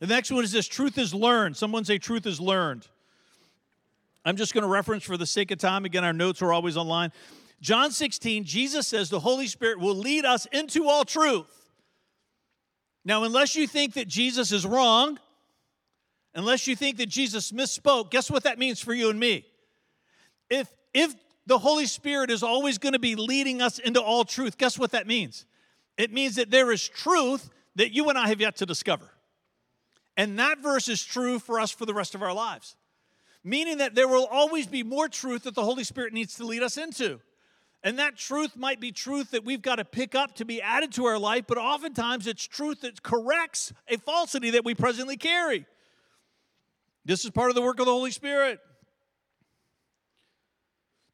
The 0.00 0.06
next 0.06 0.30
one 0.30 0.42
is 0.42 0.50
this 0.50 0.66
truth 0.66 0.98
is 0.98 1.14
learned. 1.14 1.56
Someone 1.56 1.84
say, 1.84 1.98
truth 1.98 2.26
is 2.26 2.40
learned. 2.40 2.88
I'm 4.26 4.36
just 4.36 4.52
going 4.52 4.62
to 4.62 4.68
reference 4.68 5.04
for 5.04 5.16
the 5.16 5.24
sake 5.24 5.52
of 5.52 5.58
time. 5.58 5.84
Again, 5.84 6.02
our 6.02 6.12
notes 6.12 6.42
are 6.42 6.52
always 6.52 6.76
online. 6.76 7.12
John 7.60 7.92
16, 7.92 8.42
Jesus 8.42 8.88
says 8.88 9.08
the 9.08 9.20
Holy 9.20 9.46
Spirit 9.46 9.78
will 9.78 9.94
lead 9.94 10.24
us 10.24 10.46
into 10.52 10.88
all 10.88 11.04
truth. 11.04 11.46
Now, 13.04 13.22
unless 13.22 13.54
you 13.54 13.68
think 13.68 13.94
that 13.94 14.08
Jesus 14.08 14.50
is 14.50 14.66
wrong, 14.66 15.20
unless 16.34 16.66
you 16.66 16.74
think 16.74 16.96
that 16.96 17.08
Jesus 17.08 17.52
misspoke, 17.52 18.10
guess 18.10 18.28
what 18.28 18.42
that 18.42 18.58
means 18.58 18.80
for 18.80 18.92
you 18.92 19.10
and 19.10 19.18
me? 19.18 19.46
If 20.50 20.68
if 20.92 21.14
the 21.46 21.58
Holy 21.58 21.86
Spirit 21.86 22.30
is 22.30 22.42
always 22.42 22.78
going 22.78 22.94
to 22.94 22.98
be 22.98 23.14
leading 23.14 23.62
us 23.62 23.78
into 23.78 24.02
all 24.02 24.24
truth, 24.24 24.58
guess 24.58 24.76
what 24.76 24.90
that 24.90 25.06
means? 25.06 25.46
It 25.96 26.12
means 26.12 26.34
that 26.34 26.50
there 26.50 26.72
is 26.72 26.88
truth 26.88 27.48
that 27.76 27.92
you 27.92 28.08
and 28.08 28.18
I 28.18 28.26
have 28.26 28.40
yet 28.40 28.56
to 28.56 28.66
discover. 28.66 29.08
And 30.16 30.38
that 30.40 30.58
verse 30.58 30.88
is 30.88 31.04
true 31.04 31.38
for 31.38 31.60
us 31.60 31.70
for 31.70 31.86
the 31.86 31.94
rest 31.94 32.16
of 32.16 32.22
our 32.22 32.32
lives 32.32 32.74
meaning 33.46 33.78
that 33.78 33.94
there 33.94 34.08
will 34.08 34.26
always 34.26 34.66
be 34.66 34.82
more 34.82 35.08
truth 35.08 35.44
that 35.44 35.54
the 35.54 35.62
Holy 35.62 35.84
Spirit 35.84 36.12
needs 36.12 36.34
to 36.34 36.44
lead 36.44 36.64
us 36.64 36.76
into. 36.76 37.20
And 37.84 38.00
that 38.00 38.16
truth 38.16 38.56
might 38.56 38.80
be 38.80 38.90
truth 38.90 39.30
that 39.30 39.44
we've 39.44 39.62
got 39.62 39.76
to 39.76 39.84
pick 39.84 40.16
up 40.16 40.34
to 40.36 40.44
be 40.44 40.60
added 40.60 40.90
to 40.94 41.04
our 41.04 41.18
life, 41.18 41.44
but 41.46 41.56
oftentimes 41.56 42.26
it's 42.26 42.44
truth 42.44 42.80
that 42.80 43.04
corrects 43.04 43.72
a 43.86 43.98
falsity 43.98 44.50
that 44.50 44.64
we 44.64 44.74
presently 44.74 45.16
carry. 45.16 45.64
This 47.04 47.24
is 47.24 47.30
part 47.30 47.50
of 47.50 47.54
the 47.54 47.62
work 47.62 47.78
of 47.78 47.86
the 47.86 47.92
Holy 47.92 48.10
Spirit. 48.10 48.58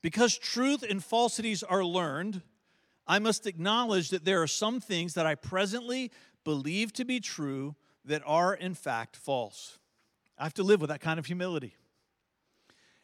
Because 0.01 0.39
truth 0.39 0.83
and 0.89 1.05
falsities 1.05 1.63
are 1.63 1.85
learned, 1.85 2.41
I 3.07 3.19
must 3.19 3.47
acknowledge 3.47 4.09
that 4.09 4.25
there 4.25 4.41
are 4.41 4.47
some 4.47 4.81
things 4.81 5.13
that 5.15 5.27
I 5.27 5.35
presently 5.35 6.11
believe 6.45 6.95
to 6.95 7.05
be 7.05 7.21
true 7.21 7.77
that 8.07 8.23
are 8.25 8.55
in 8.55 8.73
fact 8.73 9.17
false. 9.17 9.79
I 10.39 10.45
have 10.45 10.55
to 10.55 10.63
live 10.63 10.81
with 10.81 10.89
that 10.89 11.03
kind 11.03 11.19
of 11.19 11.27
humility. 11.27 11.77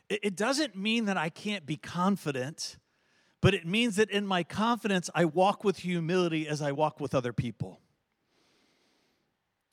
It 0.09 0.37
doesn't 0.37 0.75
mean 0.75 1.05
that 1.05 1.17
I 1.17 1.29
can't 1.29 1.67
be 1.67 1.77
confident, 1.77 2.79
but 3.43 3.55
it 3.55 3.67
means 3.67 3.97
that 3.97 4.11
in 4.11 4.27
my 4.27 4.43
confidence, 4.43 5.11
I 5.15 5.27
walk 5.27 5.65
with 5.65 5.79
humility 5.79 6.49
as 6.49 6.63
I 6.63 6.73
walk 6.73 6.99
with 6.99 7.15
other 7.15 7.33
people. 7.33 7.81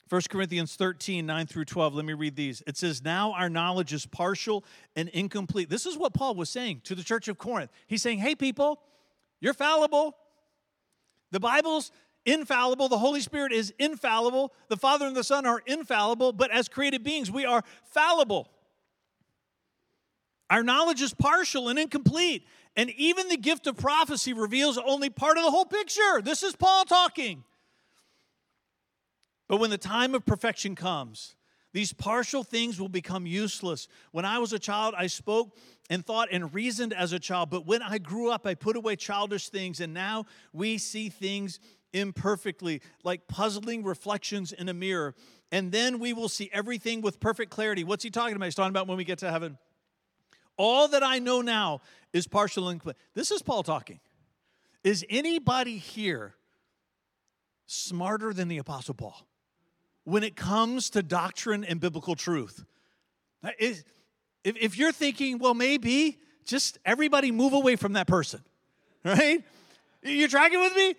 1 0.08 0.22
Corinthians 0.30 0.76
13, 0.76 1.26
9 1.26 1.46
through 1.46 1.64
12. 1.64 1.94
Let 1.94 2.04
me 2.04 2.12
read 2.12 2.36
these. 2.36 2.62
It 2.66 2.76
says, 2.76 3.02
Now 3.02 3.32
our 3.32 3.48
knowledge 3.48 3.92
is 3.92 4.06
partial 4.06 4.64
and 4.94 5.08
incomplete. 5.08 5.68
This 5.68 5.84
is 5.84 5.98
what 5.98 6.14
Paul 6.14 6.36
was 6.36 6.48
saying 6.48 6.82
to 6.84 6.94
the 6.94 7.02
church 7.02 7.26
of 7.26 7.38
Corinth. 7.38 7.72
He's 7.88 8.02
saying, 8.02 8.18
Hey, 8.18 8.36
people, 8.36 8.80
you're 9.40 9.54
fallible. 9.54 10.16
The 11.32 11.40
Bible's 11.40 11.90
infallible. 12.24 12.88
The 12.88 12.98
Holy 12.98 13.20
Spirit 13.20 13.52
is 13.52 13.74
infallible. 13.80 14.52
The 14.68 14.76
Father 14.76 15.06
and 15.06 15.16
the 15.16 15.24
Son 15.24 15.44
are 15.44 15.60
infallible. 15.66 16.32
But 16.32 16.52
as 16.52 16.68
created 16.68 17.02
beings, 17.02 17.28
we 17.28 17.44
are 17.44 17.64
fallible. 17.84 18.48
Our 20.50 20.62
knowledge 20.62 21.02
is 21.02 21.12
partial 21.12 21.68
and 21.68 21.78
incomplete. 21.78 22.46
And 22.76 22.90
even 22.90 23.28
the 23.28 23.36
gift 23.36 23.66
of 23.66 23.76
prophecy 23.76 24.32
reveals 24.32 24.78
only 24.78 25.10
part 25.10 25.38
of 25.38 25.44
the 25.44 25.50
whole 25.50 25.64
picture. 25.64 26.20
This 26.22 26.42
is 26.42 26.54
Paul 26.54 26.84
talking. 26.84 27.42
But 29.48 29.58
when 29.58 29.70
the 29.70 29.78
time 29.78 30.14
of 30.14 30.26
perfection 30.26 30.74
comes, 30.74 31.36
these 31.72 31.92
partial 31.92 32.42
things 32.42 32.80
will 32.80 32.88
become 32.88 33.26
useless. 33.26 33.88
When 34.12 34.24
I 34.24 34.38
was 34.38 34.52
a 34.52 34.58
child, 34.58 34.94
I 34.96 35.06
spoke 35.06 35.56
and 35.88 36.04
thought 36.04 36.28
and 36.32 36.52
reasoned 36.52 36.92
as 36.92 37.12
a 37.12 37.18
child. 37.18 37.50
But 37.50 37.66
when 37.66 37.82
I 37.82 37.98
grew 37.98 38.30
up, 38.30 38.46
I 38.46 38.54
put 38.54 38.76
away 38.76 38.96
childish 38.96 39.48
things. 39.48 39.80
And 39.80 39.94
now 39.94 40.24
we 40.52 40.78
see 40.78 41.08
things 41.08 41.60
imperfectly, 41.92 42.82
like 43.04 43.28
puzzling 43.28 43.84
reflections 43.84 44.52
in 44.52 44.68
a 44.68 44.74
mirror. 44.74 45.14
And 45.52 45.70
then 45.70 45.98
we 45.98 46.12
will 46.12 46.28
see 46.28 46.50
everything 46.52 47.00
with 47.00 47.20
perfect 47.20 47.50
clarity. 47.50 47.84
What's 47.84 48.02
he 48.02 48.10
talking 48.10 48.36
about? 48.36 48.46
He's 48.46 48.54
talking 48.54 48.70
about 48.70 48.88
when 48.88 48.96
we 48.96 49.04
get 49.04 49.18
to 49.18 49.30
heaven. 49.30 49.58
All 50.56 50.88
that 50.88 51.02
I 51.02 51.18
know 51.18 51.40
now 51.40 51.80
is 52.12 52.26
partial 52.26 52.68
and 52.68 52.80
complete. 52.80 52.96
This 53.14 53.30
is 53.30 53.42
Paul 53.42 53.62
talking. 53.62 54.00
Is 54.84 55.04
anybody 55.10 55.78
here 55.78 56.34
smarter 57.66 58.32
than 58.32 58.48
the 58.48 58.58
Apostle 58.58 58.94
Paul? 58.94 59.26
when 60.06 60.22
it 60.22 60.36
comes 60.36 60.90
to 60.90 61.02
doctrine 61.02 61.64
and 61.64 61.80
biblical 61.80 62.14
truth. 62.14 62.64
If, 63.58 63.82
if 64.44 64.78
you're 64.78 64.92
thinking, 64.92 65.38
well, 65.38 65.52
maybe 65.52 66.18
just 66.44 66.78
everybody 66.84 67.32
move 67.32 67.52
away 67.52 67.74
from 67.74 67.94
that 67.94 68.06
person, 68.06 68.40
right? 69.04 69.42
You're 70.02 70.28
tracking 70.28 70.60
with 70.60 70.76
me? 70.76 70.94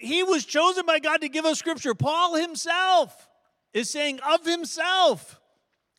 He 0.00 0.22
was 0.22 0.46
chosen 0.46 0.86
by 0.86 0.98
God 0.98 1.18
to 1.20 1.28
give 1.28 1.44
us 1.44 1.58
scripture. 1.58 1.94
Paul 1.94 2.36
himself 2.36 3.28
is 3.74 3.90
saying 3.90 4.18
of 4.20 4.46
himself, 4.46 5.38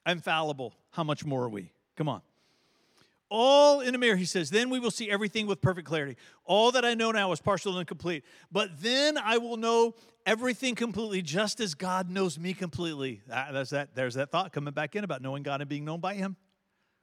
I'm 0.04 0.20
fallible. 0.20 0.74
How 0.90 1.04
much 1.04 1.24
more 1.24 1.44
are 1.44 1.50
we? 1.50 1.72
Come 1.96 2.10
on. 2.10 2.22
All 3.30 3.82
in 3.82 3.94
a 3.94 3.98
mirror, 3.98 4.16
he 4.16 4.26
says, 4.26 4.50
then 4.50 4.70
we 4.70 4.80
will 4.80 4.92
see 4.92 5.10
everything 5.10 5.46
with 5.46 5.62
perfect 5.62 5.88
clarity. 5.88 6.18
All 6.46 6.72
that 6.72 6.84
I 6.84 6.96
know 6.96 7.12
now 7.12 7.32
is 7.32 7.40
partial 7.40 7.74
and 7.74 7.82
incomplete, 7.82 8.24
but 8.52 8.82
then 8.82 9.18
I 9.18 9.38
will 9.38 9.58
know 9.58 9.94
everything 10.26 10.74
completely, 10.74 11.22
just 11.22 11.60
as 11.60 11.76
God 11.76 12.10
knows 12.10 12.40
me 12.40 12.54
completely. 12.54 13.22
Ah, 13.32 13.50
there's 13.52 13.70
that, 13.70 13.94
there's 13.94 14.16
that 14.16 14.32
thought 14.32 14.52
coming 14.52 14.74
back 14.74 14.96
in 14.96 15.04
about 15.04 15.22
knowing 15.22 15.44
God 15.44 15.62
and 15.62 15.70
being 15.70 15.86
known 15.86 16.00
by 16.00 16.16
him 16.16 16.38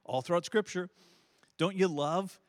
all 0.03 0.21
throughout 0.21 0.45
Scripture. 0.45 0.89
Don't 1.57 1.75
you 1.75 1.87
love 1.87 2.39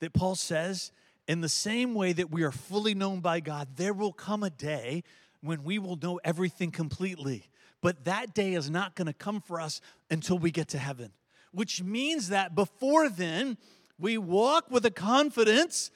that 0.00 0.12
Paul 0.12 0.34
says, 0.34 0.90
in 1.28 1.40
the 1.40 1.48
same 1.48 1.94
way 1.94 2.12
that 2.12 2.30
we 2.30 2.44
are 2.44 2.52
fully 2.52 2.94
known 2.94 3.20
by 3.20 3.40
God, 3.40 3.68
there 3.76 3.92
will 3.92 4.12
come 4.12 4.42
a 4.42 4.50
day 4.50 5.02
when 5.40 5.64
we 5.64 5.78
will 5.78 5.96
know 5.96 6.20
everything 6.24 6.70
completely. 6.70 7.50
But 7.82 8.04
that 8.04 8.34
day 8.34 8.54
is 8.54 8.70
not 8.70 8.94
going 8.94 9.06
to 9.06 9.12
come 9.12 9.40
for 9.40 9.60
us 9.60 9.80
until 10.10 10.38
we 10.38 10.50
get 10.50 10.68
to 10.68 10.78
heaven, 10.78 11.12
which 11.52 11.82
means 11.82 12.28
that 12.28 12.54
before 12.54 13.08
then, 13.08 13.56
we 13.98 14.18
walk 14.18 14.70
with 14.70 14.84
a 14.84 14.90
confidence 14.90 15.90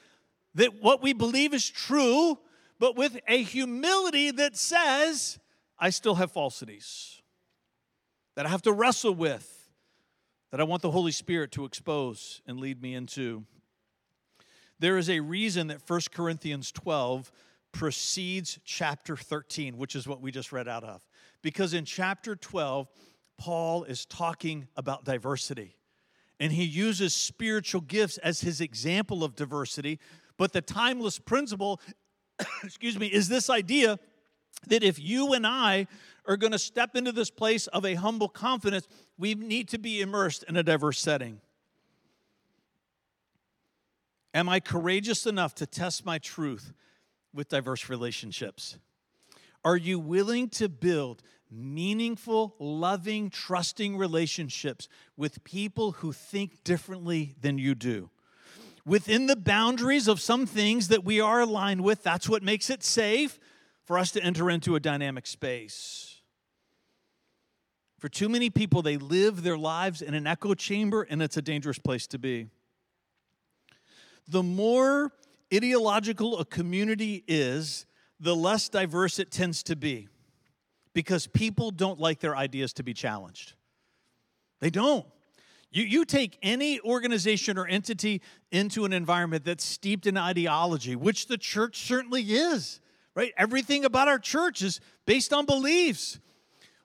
that 0.55 0.83
what 0.83 1.03
we 1.03 1.13
believe 1.13 1.55
is 1.55 1.69
true, 1.69 2.39
but 2.79 2.97
with 2.97 3.19
a 3.29 3.43
humility 3.43 4.31
that 4.31 4.57
says, 4.57 5.39
I 5.79 5.91
still 5.91 6.17
have 6.17 6.33
falsities 6.33 7.21
that 8.37 8.47
I 8.47 8.49
have 8.49 8.63
to 8.63 8.73
wrestle 8.73 9.15
with 9.15 9.69
that 10.51 10.61
I 10.61 10.65
want 10.65 10.83
the 10.83 10.91
Holy 10.91 11.13
Spirit 11.13 11.53
to 11.53 11.65
expose 11.65 12.41
and 12.47 12.59
lead 12.59 12.81
me 12.83 12.95
into. 12.95 13.45
There 14.79 14.99
is 14.99 15.11
a 15.11 15.21
reason 15.21 15.67
that 15.69 15.83
1 15.87 16.01
Corinthians 16.13 16.73
12 16.73 17.31
precedes 17.73 18.59
chapter 18.65 19.17
13, 19.17 19.77
which 19.77 19.95
is 19.95 20.09
what 20.09 20.21
we 20.21 20.31
just 20.33 20.53
read 20.53 20.69
out 20.69 20.85
of. 20.85 21.07
Because 21.43 21.75
in 21.75 21.85
chapter 21.85 22.35
12, 22.35 22.89
Paul 23.41 23.85
is 23.85 24.05
talking 24.05 24.69
about 24.77 25.05
diversity. 25.05 25.75
And 26.39 26.53
he 26.53 26.65
uses 26.65 27.15
spiritual 27.15 27.81
gifts 27.81 28.19
as 28.19 28.43
his 28.43 28.61
example 28.61 29.25
of 29.25 29.35
diversity. 29.35 29.99
But 30.37 30.53
the 30.53 30.61
timeless 30.61 31.19
principle, 31.19 31.81
excuse 32.63 32.99
me, 32.99 33.07
is 33.07 33.31
this 33.31 33.49
idea 33.49 33.99
that 34.67 34.83
if 34.83 34.99
you 34.99 35.33
and 35.33 35.47
I 35.47 35.87
are 36.27 36.37
going 36.37 36.53
to 36.53 36.59
step 36.59 36.95
into 36.95 37.13
this 37.13 37.31
place 37.31 37.67
of 37.69 37.87
a 37.87 37.95
humble 37.95 38.29
confidence, 38.29 38.87
we 39.17 39.35
need 39.35 39.69
to 39.69 39.79
be 39.79 40.03
immersed 40.03 40.45
in 40.47 40.59
a 40.59 40.63
diverse 40.63 41.01
setting. 41.01 41.41
Am 44.35 44.51
I 44.51 44.61
courageous 44.61 45.25
enough 45.25 45.55
to 45.57 45.67
test 45.67 46.05
my 46.05 46.19
truth 46.19 46.75
with 47.33 47.49
diverse 47.49 47.89
relationships? 47.89 48.77
Are 49.65 49.79
you 49.79 49.99
willing 49.99 50.51
to 50.51 50.69
build 50.69 51.23
meaningful, 51.51 52.55
loving, 52.59 53.31
trusting 53.31 53.97
relationships 53.97 54.89
with 55.17 55.43
people 55.45 55.93
who 55.93 56.13
think 56.13 56.63
differently 56.65 57.35
than 57.41 57.59
you 57.59 57.75
do? 57.75 58.11
Within 58.87 59.27
the 59.27 59.37
boundaries 59.37 60.09
of 60.09 60.21
some 60.21 60.47
things 60.47 60.89
that 60.89 61.05
we 61.05 61.21
are 61.21 61.41
aligned 61.41 61.83
with, 61.83 62.03
that's 62.03 62.29
what 62.29 62.43
makes 62.43 62.71
it 62.71 62.83
safe 62.83 63.39
for 63.85 63.99
us 63.99 64.11
to 64.13 64.23
enter 64.23 64.51
into 64.51 64.77
a 64.77 64.81
dynamic 64.81 65.27
space. 65.27 66.23
For 67.99 68.09
too 68.09 68.29
many 68.29 68.49
people, 68.49 68.81
they 68.81 68.97
live 68.97 69.43
their 69.43 69.59
lives 69.59 70.01
in 70.01 70.15
an 70.15 70.27
echo 70.27 70.55
chamber, 70.55 71.03
and 71.03 71.23
it's 71.23 71.37
a 71.37 71.43
dangerous 71.43 71.79
place 71.79 72.07
to 72.09 72.19
be. 72.19 72.49
The 74.27 74.43
more 74.43 75.13
ideological 75.53 76.39
a 76.39 76.45
community 76.45 77.25
is, 77.27 77.85
the 78.19 78.35
less 78.35 78.69
diverse 78.69 79.19
it 79.19 79.31
tends 79.31 79.63
to 79.65 79.77
be 79.77 80.09
because 80.93 81.27
people 81.27 81.71
don't 81.71 82.01
like 82.01 82.21
their 82.21 82.37
ideas 82.37 82.73
to 82.75 82.83
be 82.83 82.95
challenged. 82.95 83.55
They 84.61 84.71
don't. 84.71 85.07
You, 85.71 85.85
you 85.85 86.05
take 86.05 86.37
any 86.43 86.81
organization 86.81 87.57
or 87.57 87.67
entity 87.67 88.23
into 88.51 88.85
an 88.85 88.93
environment 88.93 89.45
that's 89.45 89.65
steeped 89.65 90.07
in 90.07 90.17
ideology, 90.17 90.97
which 90.97 91.29
the 91.29 91.39
church 91.39 91.79
certainly 91.79 92.23
is 92.23 92.81
right? 93.15 93.33
Everything 93.37 93.85
about 93.85 94.09
our 94.09 94.19
church 94.19 94.63
is 94.63 94.81
based 95.07 95.33
on 95.33 95.47
beliefs. 95.47 96.19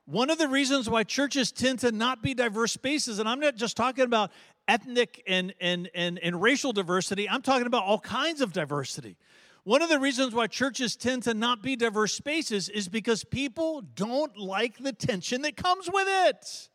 One 0.06 0.30
of 0.30 0.38
the 0.38 0.48
reasons 0.48 0.90
why 0.90 1.04
churches 1.04 1.52
tend 1.52 1.80
to 1.80 1.92
not 1.92 2.22
be 2.22 2.34
diverse 2.34 2.72
spaces, 2.72 3.20
and 3.20 3.28
I'm 3.28 3.40
not 3.40 3.56
just 3.56 3.76
talking 3.76 4.04
about 4.04 4.32
ethnic 4.68 5.24
and, 5.28 5.54
and, 5.60 5.90
and, 5.96 6.20
and 6.20 6.42
racial 6.42 6.74
diversity, 6.74 7.30
I'm 7.30 7.42
talking 7.42 7.68
about 7.68 7.84
all 7.84 8.00
kinds 8.00 8.42
of 8.42 8.54
diversity. 8.54 9.18
One 9.66 9.82
of 9.82 9.90
the 9.90 10.00
reasons 10.00 10.36
why 10.36 10.46
churches 10.46 10.96
tend 10.96 11.24
to 11.24 11.34
not 11.34 11.64
be 11.64 11.76
diverse 11.76 12.14
spaces 12.14 12.70
is 12.70 12.88
because 12.88 13.24
people 13.24 13.82
don't 13.82 14.38
like 14.38 14.78
the 14.78 14.94
tension 14.94 15.42
that 15.42 15.58
comes 15.58 15.90
with 15.92 16.08
it. 16.08 16.70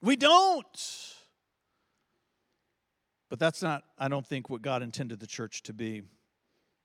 We 0.00 0.14
don't. 0.14 0.64
But 3.28 3.40
that's 3.40 3.62
not, 3.62 3.82
I 3.98 4.06
don't 4.06 4.24
think, 4.24 4.48
what 4.48 4.62
God 4.62 4.84
intended 4.84 5.18
the 5.18 5.26
church 5.26 5.64
to 5.64 5.72
be. 5.72 6.02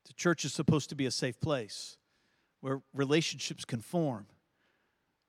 The 0.08 0.14
church 0.14 0.44
is 0.46 0.54
supposed 0.54 0.90
to 0.90 0.96
be 0.96 1.06
a 1.06 1.12
safe 1.12 1.40
place 1.40 1.98
where 2.62 2.82
relationships 2.92 3.66
can 3.66 3.82
form, 3.82 4.26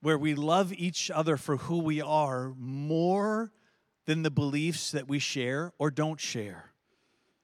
where 0.00 0.16
we 0.16 0.34
love 0.34 0.72
each 0.72 1.10
other 1.10 1.36
for 1.36 1.58
who 1.58 1.80
we 1.80 2.00
are 2.00 2.54
more 2.56 3.52
than 4.06 4.22
the 4.22 4.30
beliefs 4.30 4.92
that 4.92 5.08
we 5.08 5.18
share 5.18 5.74
or 5.78 5.90
don't 5.90 6.20
share. 6.20 6.72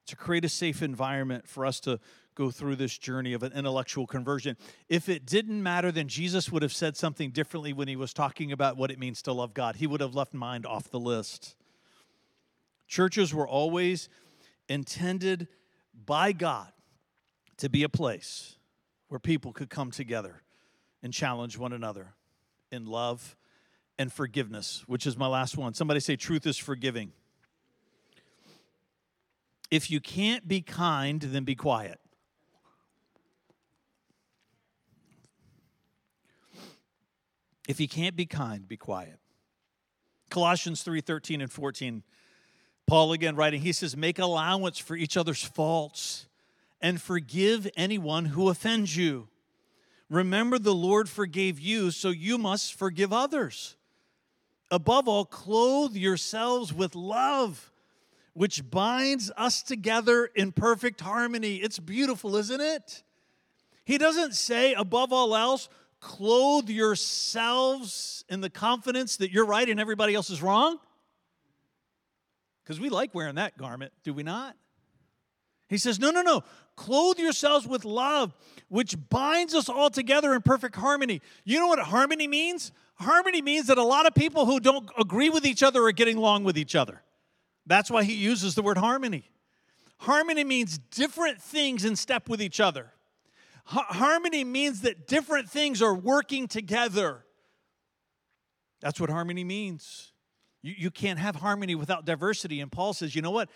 To 0.06 0.16
create 0.16 0.44
a 0.44 0.48
safe 0.48 0.82
environment 0.82 1.48
for 1.48 1.64
us 1.64 1.80
to 1.80 1.98
go 2.34 2.50
through 2.50 2.76
this 2.76 2.98
journey 2.98 3.32
of 3.32 3.42
an 3.42 3.52
intellectual 3.52 4.06
conversion. 4.06 4.56
If 4.88 5.08
it 5.08 5.24
didn't 5.24 5.62
matter, 5.62 5.92
then 5.92 6.08
Jesus 6.08 6.50
would 6.50 6.62
have 6.62 6.72
said 6.72 6.96
something 6.96 7.30
differently 7.30 7.72
when 7.72 7.88
he 7.88 7.96
was 7.96 8.12
talking 8.12 8.52
about 8.52 8.76
what 8.76 8.90
it 8.90 8.98
means 8.98 9.22
to 9.22 9.32
love 9.32 9.54
God. 9.54 9.76
He 9.76 9.86
would 9.86 10.00
have 10.00 10.14
left 10.14 10.34
mind 10.34 10.66
off 10.66 10.90
the 10.90 11.00
list. 11.00 11.54
Churches 12.86 13.32
were 13.32 13.48
always 13.48 14.08
intended 14.68 15.48
by 16.04 16.32
God 16.32 16.72
to 17.58 17.68
be 17.68 17.82
a 17.82 17.88
place 17.88 18.56
where 19.08 19.20
people 19.20 19.52
could 19.52 19.70
come 19.70 19.90
together 19.90 20.42
and 21.02 21.12
challenge 21.12 21.56
one 21.56 21.72
another 21.72 22.14
in 22.72 22.84
love 22.84 23.36
and 23.98 24.12
forgiveness, 24.12 24.82
which 24.86 25.06
is 25.06 25.16
my 25.16 25.28
last 25.28 25.56
one. 25.56 25.72
Somebody 25.72 26.00
say, 26.00 26.16
truth 26.16 26.46
is 26.46 26.58
forgiving. 26.58 27.12
If 29.74 29.90
you 29.90 29.98
can't 29.98 30.46
be 30.46 30.60
kind, 30.60 31.20
then 31.20 31.42
be 31.42 31.56
quiet. 31.56 31.98
If 37.66 37.80
you 37.80 37.88
can't 37.88 38.14
be 38.14 38.24
kind, 38.24 38.68
be 38.68 38.76
quiet. 38.76 39.18
Colossians 40.30 40.84
3 40.84 41.00
13 41.00 41.40
and 41.40 41.50
14. 41.50 42.04
Paul 42.86 43.14
again 43.14 43.34
writing, 43.34 43.62
he 43.62 43.72
says, 43.72 43.96
Make 43.96 44.20
allowance 44.20 44.78
for 44.78 44.94
each 44.94 45.16
other's 45.16 45.42
faults 45.42 46.28
and 46.80 47.02
forgive 47.02 47.68
anyone 47.76 48.26
who 48.26 48.50
offends 48.50 48.96
you. 48.96 49.26
Remember, 50.08 50.56
the 50.56 50.72
Lord 50.72 51.08
forgave 51.08 51.58
you, 51.58 51.90
so 51.90 52.10
you 52.10 52.38
must 52.38 52.74
forgive 52.74 53.12
others. 53.12 53.74
Above 54.70 55.08
all, 55.08 55.24
clothe 55.24 55.96
yourselves 55.96 56.72
with 56.72 56.94
love, 56.94 57.72
which 58.34 58.68
binds 58.68 59.30
us 59.36 59.62
together 59.62 60.26
in 60.26 60.52
perfect 60.52 61.00
harmony. 61.00 61.56
It's 61.56 61.78
beautiful, 61.78 62.36
isn't 62.36 62.60
it? 62.60 63.02
He 63.84 63.96
doesn't 63.96 64.34
say, 64.34 64.74
above 64.74 65.12
all 65.12 65.34
else, 65.34 65.68
clothe 66.00 66.68
yourselves 66.68 68.24
in 68.28 68.40
the 68.40 68.50
confidence 68.50 69.16
that 69.18 69.30
you're 69.30 69.46
right 69.46 69.68
and 69.68 69.80
everybody 69.80 70.14
else 70.14 70.30
is 70.30 70.42
wrong. 70.42 70.78
Because 72.62 72.80
we 72.80 72.88
like 72.88 73.14
wearing 73.14 73.36
that 73.36 73.56
garment, 73.56 73.92
do 74.02 74.12
we 74.12 74.22
not? 74.22 74.56
He 75.68 75.78
says, 75.78 75.98
no, 75.98 76.10
no, 76.10 76.22
no. 76.22 76.42
Clothe 76.76 77.18
yourselves 77.18 77.66
with 77.66 77.84
love, 77.84 78.34
which 78.68 78.96
binds 79.08 79.54
us 79.54 79.68
all 79.68 79.90
together 79.90 80.34
in 80.34 80.42
perfect 80.42 80.74
harmony. 80.74 81.20
You 81.44 81.60
know 81.60 81.68
what 81.68 81.78
harmony 81.78 82.26
means? 82.26 82.72
Harmony 82.96 83.42
means 83.42 83.68
that 83.68 83.78
a 83.78 83.82
lot 83.82 84.06
of 84.06 84.14
people 84.14 84.46
who 84.46 84.60
don't 84.60 84.90
agree 84.98 85.30
with 85.30 85.46
each 85.46 85.62
other 85.62 85.84
are 85.84 85.92
getting 85.92 86.16
along 86.16 86.44
with 86.44 86.58
each 86.58 86.74
other. 86.74 87.02
That's 87.66 87.90
why 87.90 88.04
he 88.04 88.14
uses 88.14 88.54
the 88.54 88.62
word 88.62 88.78
harmony. 88.78 89.30
Harmony 89.98 90.44
means 90.44 90.78
different 90.78 91.40
things 91.40 91.84
in 91.84 91.96
step 91.96 92.28
with 92.28 92.42
each 92.42 92.60
other. 92.60 92.92
harmony 93.64 94.44
means 94.44 94.82
that 94.82 95.06
different 95.06 95.48
things 95.48 95.80
are 95.80 95.94
working 95.94 96.46
together. 96.48 97.24
That's 98.80 99.00
what 99.00 99.08
harmony 99.08 99.44
means. 99.44 100.12
You, 100.62 100.74
you 100.76 100.90
can't 100.90 101.18
have 101.18 101.36
harmony 101.36 101.74
without 101.74 102.04
diversity. 102.04 102.60
And 102.60 102.70
Paul 102.70 102.92
says, 102.92 103.14
you 103.16 103.22
know 103.22 103.30
what? 103.30 103.48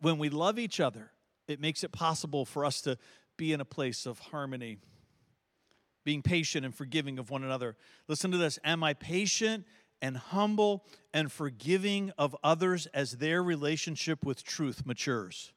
When 0.00 0.18
we 0.18 0.28
love 0.28 0.58
each 0.58 0.80
other, 0.80 1.12
it 1.46 1.60
makes 1.60 1.84
it 1.84 1.92
possible 1.92 2.44
for 2.44 2.64
us 2.64 2.80
to 2.82 2.98
be 3.36 3.52
in 3.52 3.60
a 3.60 3.64
place 3.64 4.06
of 4.06 4.18
harmony. 4.18 4.78
being 6.04 6.22
patient 6.22 6.64
and 6.64 6.74
forgiving 6.74 7.18
of 7.18 7.30
one 7.30 7.44
another. 7.44 7.76
Listen 8.08 8.30
to 8.32 8.38
this 8.38 8.58
Am 8.64 8.82
I 8.82 8.94
patient 8.94 9.66
and 10.02 10.16
humble 10.16 10.84
and 11.14 11.32
forgiving 11.32 12.12
of 12.18 12.36
others 12.44 12.86
as 12.86 13.12
their 13.12 13.42
relationship 13.42 14.24
with 14.24 14.44
truth 14.44 14.84
matures? 14.84 15.52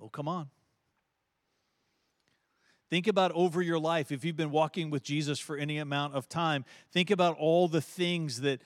Oh, 0.00 0.08
come 0.08 0.26
on. 0.26 0.48
Think 2.88 3.06
about 3.06 3.32
over 3.32 3.60
your 3.62 3.78
life. 3.78 4.10
If 4.10 4.24
you've 4.24 4.36
been 4.36 4.50
walking 4.50 4.90
with 4.90 5.02
Jesus 5.02 5.38
for 5.38 5.56
any 5.56 5.78
amount 5.78 6.14
of 6.14 6.28
time, 6.28 6.64
think 6.92 7.10
about 7.10 7.36
all 7.36 7.68
the 7.68 7.80
things 7.80 8.40
that 8.42 8.62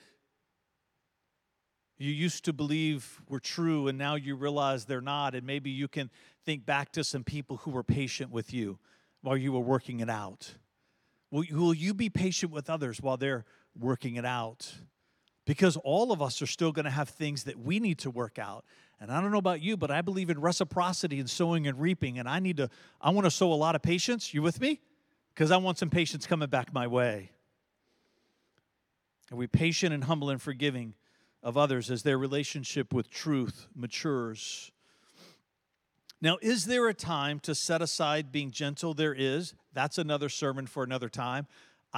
you 1.97 2.11
used 2.11 2.45
to 2.45 2.53
believe 2.53 3.21
were 3.27 3.39
true 3.39 3.87
and 3.87 3.97
now 3.97 4.15
you 4.15 4.35
realize 4.35 4.85
they're 4.85 5.01
not. 5.01 5.35
And 5.35 5.45
maybe 5.45 5.69
you 5.69 5.87
can 5.87 6.09
think 6.45 6.65
back 6.65 6.91
to 6.93 7.03
some 7.03 7.23
people 7.23 7.57
who 7.57 7.71
were 7.71 7.83
patient 7.83 8.31
with 8.31 8.53
you 8.53 8.79
while 9.21 9.37
you 9.37 9.51
were 9.51 9.59
working 9.59 9.99
it 9.99 10.09
out. 10.09 10.55
Will, 11.31 11.73
you 11.73 11.93
be 11.93 12.09
patient 12.09 12.51
with 12.51 12.69
others 12.69 13.01
while 13.01 13.17
they're 13.17 13.45
working 13.79 14.15
it 14.15 14.25
out? 14.25 14.73
Because 15.51 15.75
all 15.75 16.13
of 16.13 16.21
us 16.21 16.41
are 16.41 16.47
still 16.47 16.71
going 16.71 16.85
to 16.85 16.91
have 16.91 17.09
things 17.09 17.43
that 17.43 17.59
we 17.59 17.81
need 17.81 17.97
to 17.99 18.09
work 18.09 18.39
out. 18.39 18.63
And 19.01 19.11
I 19.11 19.19
don't 19.19 19.31
know 19.31 19.37
about 19.37 19.61
you, 19.61 19.75
but 19.75 19.91
I 19.91 19.99
believe 19.99 20.29
in 20.29 20.39
reciprocity 20.39 21.19
and 21.19 21.29
sowing 21.29 21.67
and 21.67 21.77
reaping. 21.77 22.19
And 22.19 22.29
I 22.29 22.39
need 22.39 22.55
to, 22.55 22.69
I 23.01 23.09
want 23.09 23.25
to 23.25 23.31
sow 23.31 23.51
a 23.51 23.55
lot 23.55 23.75
of 23.75 23.81
patience. 23.81 24.33
You 24.33 24.41
with 24.41 24.61
me? 24.61 24.79
Because 25.33 25.51
I 25.51 25.57
want 25.57 25.77
some 25.77 25.89
patience 25.89 26.25
coming 26.25 26.47
back 26.47 26.73
my 26.73 26.87
way. 26.87 27.31
Are 29.29 29.35
we 29.35 29.47
patient 29.47 29.93
and 29.93 30.05
humble 30.05 30.29
and 30.29 30.41
forgiving? 30.41 30.93
of 31.43 31.57
others 31.57 31.89
as 31.89 32.03
their 32.03 32.17
relationship 32.17 32.93
with 32.93 33.09
truth 33.09 33.67
matures. 33.75 34.71
Now, 36.21 36.37
is 36.41 36.65
there 36.65 36.87
a 36.87 36.93
time 36.93 37.39
to 37.41 37.55
set 37.55 37.81
aside 37.81 38.31
being 38.31 38.51
gentle? 38.51 38.93
There 38.93 39.13
is. 39.13 39.55
That's 39.73 39.97
another 39.97 40.29
sermon 40.29 40.67
for 40.67 40.83
another 40.83 41.09
time. 41.09 41.47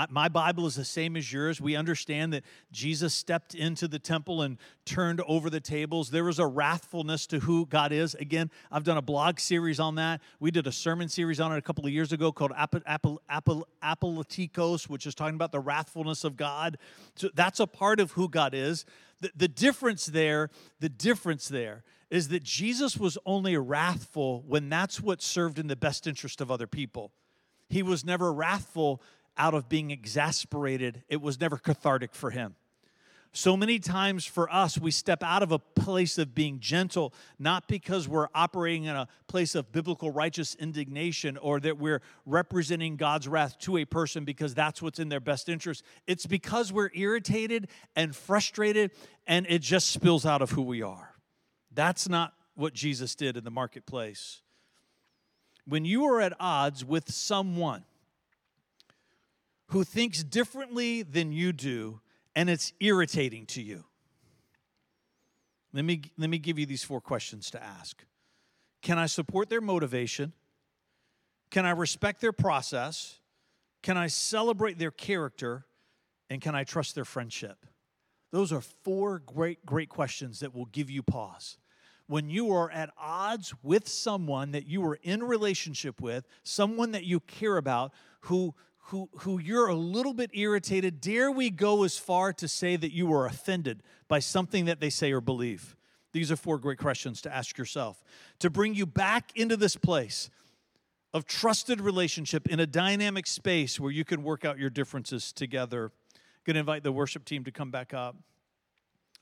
My 0.09 0.27
Bible 0.27 0.65
is 0.65 0.75
the 0.75 0.85
same 0.85 1.15
as 1.15 1.31
yours. 1.31 1.61
We 1.61 1.75
understand 1.75 2.33
that 2.33 2.43
Jesus 2.71 3.13
stepped 3.13 3.53
into 3.53 3.87
the 3.87 3.99
temple 3.99 4.41
and 4.41 4.57
turned 4.85 5.21
over 5.27 5.51
the 5.51 5.59
tables. 5.59 6.09
There 6.09 6.23
was 6.23 6.39
a 6.39 6.43
wrathfulness 6.43 7.27
to 7.27 7.39
who 7.39 7.67
God 7.67 7.91
is. 7.91 8.15
Again, 8.15 8.49
I've 8.71 8.83
done 8.83 8.97
a 8.97 9.03
blog 9.03 9.39
series 9.39 9.79
on 9.79 9.93
that. 9.95 10.21
We 10.39 10.49
did 10.49 10.65
a 10.65 10.71
sermon 10.71 11.09
series 11.09 11.39
on 11.39 11.53
it 11.53 11.57
a 11.57 11.61
couple 11.61 11.85
of 11.85 11.91
years 11.91 12.11
ago 12.11 12.31
called 12.31 12.53
Apologetikos, 12.53 14.89
which 14.89 15.05
is 15.05 15.13
talking 15.13 15.35
about 15.35 15.51
the 15.51 15.61
wrathfulness 15.61 16.25
of 16.25 16.37
God. 16.37 16.79
So 17.15 17.29
that's 17.33 17.59
a 17.59 17.67
part 17.67 17.99
of 17.99 18.13
who 18.13 18.29
God 18.29 18.55
is. 18.55 18.85
The, 19.21 19.31
the 19.35 19.47
difference 19.47 20.07
there, 20.07 20.49
the 20.79 20.89
difference 20.89 21.47
there 21.47 21.83
is 22.09 22.29
that 22.29 22.43
Jesus 22.43 22.97
was 22.97 23.17
only 23.25 23.57
wrathful 23.57 24.43
when 24.47 24.69
that's 24.69 24.99
what 24.99 25.21
served 25.21 25.59
in 25.59 25.67
the 25.67 25.75
best 25.75 26.07
interest 26.07 26.41
of 26.41 26.49
other 26.49 26.67
people. 26.67 27.11
He 27.69 27.81
was 27.81 28.05
never 28.05 28.31
wrathful 28.31 29.01
out 29.37 29.53
of 29.53 29.69
being 29.69 29.91
exasperated, 29.91 31.03
it 31.09 31.21
was 31.21 31.39
never 31.39 31.57
cathartic 31.57 32.13
for 32.13 32.31
him. 32.31 32.55
So 33.35 33.57
many 33.57 33.79
times 33.79 34.25
for 34.25 34.51
us, 34.53 34.77
we 34.77 34.91
step 34.91 35.23
out 35.23 35.41
of 35.41 35.51
a 35.51 35.57
place 35.57 36.19
of 36.19 36.35
being 36.35 36.59
gentle, 36.59 37.15
not 37.39 37.67
because 37.67 38.07
we're 38.07 38.27
operating 38.35 38.83
in 38.83 38.95
a 38.95 39.07
place 39.27 39.55
of 39.55 39.71
biblical 39.71 40.11
righteous 40.11 40.53
indignation 40.53 41.37
or 41.37 41.59
that 41.61 41.79
we're 41.79 42.03
representing 42.27 42.95
God's 42.95 43.27
wrath 43.27 43.57
to 43.61 43.77
a 43.77 43.85
person 43.85 44.23
because 44.23 44.53
that's 44.53 44.83
what's 44.83 44.99
in 44.99 45.09
their 45.09 45.19
best 45.19 45.49
interest. 45.49 45.83
It's 46.05 46.27
because 46.27 46.71
we're 46.71 46.91
irritated 46.93 47.69
and 47.95 48.15
frustrated 48.15 48.91
and 49.25 49.47
it 49.49 49.63
just 49.63 49.89
spills 49.89 50.27
out 50.27 50.43
of 50.43 50.51
who 50.51 50.61
we 50.61 50.83
are. 50.83 51.15
That's 51.73 52.07
not 52.07 52.35
what 52.53 52.75
Jesus 52.75 53.15
did 53.15 53.35
in 53.35 53.43
the 53.43 53.51
marketplace. 53.51 54.43
When 55.65 55.85
you 55.85 56.05
are 56.05 56.21
at 56.21 56.33
odds 56.39 56.85
with 56.85 57.11
someone 57.11 57.83
who 59.73 59.83
thinks 59.83 60.23
differently 60.23 61.01
than 61.01 61.31
you 61.31 61.51
do, 61.51 61.99
and 62.35 62.47
it's 62.47 62.73
irritating 62.79 63.43
to 63.47 63.59
you. 63.59 63.83
Let 65.73 65.83
me, 65.83 66.03
let 66.15 66.29
me 66.29 66.37
give 66.37 66.59
you 66.59 66.67
these 66.67 66.83
four 66.83 67.01
questions 67.01 67.49
to 67.51 67.63
ask 67.63 68.05
Can 68.83 68.99
I 68.99 69.07
support 69.07 69.49
their 69.49 69.61
motivation? 69.61 70.31
Can 71.49 71.65
I 71.65 71.71
respect 71.71 72.21
their 72.21 72.31
process? 72.31 73.19
Can 73.81 73.97
I 73.97 74.07
celebrate 74.07 74.77
their 74.77 74.91
character? 74.91 75.65
And 76.29 76.39
can 76.39 76.53
I 76.53 76.63
trust 76.63 76.93
their 76.93 77.05
friendship? 77.05 77.65
Those 78.31 78.53
are 78.53 78.61
four 78.61 79.19
great, 79.19 79.65
great 79.65 79.89
questions 79.89 80.39
that 80.41 80.53
will 80.53 80.65
give 80.65 80.91
you 80.91 81.01
pause. 81.01 81.57
When 82.05 82.29
you 82.29 82.51
are 82.51 82.69
at 82.69 82.91
odds 82.95 83.55
with 83.63 83.87
someone 83.87 84.51
that 84.51 84.67
you 84.67 84.85
are 84.85 84.99
in 85.01 85.23
relationship 85.23 85.99
with, 85.99 86.27
someone 86.43 86.91
that 86.91 87.05
you 87.05 87.19
care 87.21 87.57
about, 87.57 87.91
who, 88.21 88.53
who, 88.87 89.09
who 89.19 89.39
you're 89.39 89.67
a 89.67 89.75
little 89.75 90.13
bit 90.13 90.31
irritated, 90.33 90.99
dare 90.99 91.31
we 91.31 91.49
go 91.49 91.83
as 91.83 91.97
far 91.97 92.33
to 92.33 92.47
say 92.47 92.75
that 92.75 92.93
you 92.93 93.07
were 93.07 93.25
offended 93.25 93.81
by 94.07 94.19
something 94.19 94.65
that 94.65 94.79
they 94.79 94.89
say 94.89 95.11
or 95.11 95.21
believe? 95.21 95.75
These 96.11 96.31
are 96.31 96.35
four 96.35 96.59
great 96.59 96.77
questions 96.77 97.21
to 97.21 97.33
ask 97.33 97.57
yourself 97.57 98.03
to 98.39 98.49
bring 98.49 98.75
you 98.75 98.85
back 98.85 99.31
into 99.35 99.57
this 99.57 99.75
place 99.75 100.29
of 101.13 101.25
trusted 101.25 101.79
relationship 101.79 102.47
in 102.47 102.59
a 102.59 102.67
dynamic 102.67 103.25
space 103.25 103.79
where 103.79 103.91
you 103.91 104.03
can 104.03 104.23
work 104.23 104.45
out 104.45 104.59
your 104.59 104.69
differences 104.69 105.31
together. 105.31 105.85
I'm 105.85 106.21
going 106.45 106.55
to 106.55 106.59
invite 106.59 106.83
the 106.83 106.91
worship 106.91 107.23
team 107.23 107.43
to 107.45 107.51
come 107.51 107.71
back 107.71 107.93
up. 107.93 108.15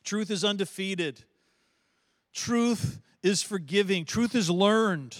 Truth 0.04 0.32
is 0.32 0.44
undefeated. 0.44 1.24
Truth 2.34 3.00
is 3.22 3.44
forgiving. 3.44 4.06
Truth 4.06 4.36
is 4.36 4.50
learned. 4.50 5.18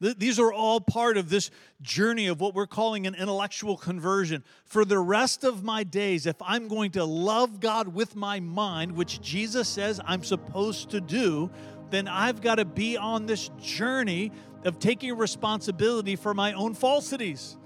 These 0.00 0.40
are 0.40 0.52
all 0.52 0.80
part 0.80 1.16
of 1.16 1.30
this 1.30 1.50
journey 1.80 2.26
of 2.26 2.40
what 2.40 2.54
we're 2.54 2.66
calling 2.66 3.06
an 3.06 3.14
intellectual 3.14 3.76
conversion. 3.76 4.42
For 4.64 4.84
the 4.84 4.98
rest 4.98 5.44
of 5.44 5.62
my 5.62 5.84
days, 5.84 6.26
if 6.26 6.36
I'm 6.42 6.66
going 6.68 6.92
to 6.92 7.04
love 7.04 7.60
God 7.60 7.88
with 7.88 8.16
my 8.16 8.40
mind, 8.40 8.92
which 8.92 9.20
Jesus 9.20 9.68
says 9.68 10.00
I'm 10.04 10.24
supposed 10.24 10.90
to 10.90 11.00
do, 11.00 11.48
then 11.90 12.08
I've 12.08 12.40
got 12.40 12.56
to 12.56 12.64
be 12.64 12.96
on 12.96 13.26
this 13.26 13.50
journey 13.60 14.32
of 14.64 14.78
taking 14.80 15.16
responsibility 15.16 16.16
for 16.16 16.34
my 16.34 16.54
own 16.54 16.74
falsities, 16.74 17.56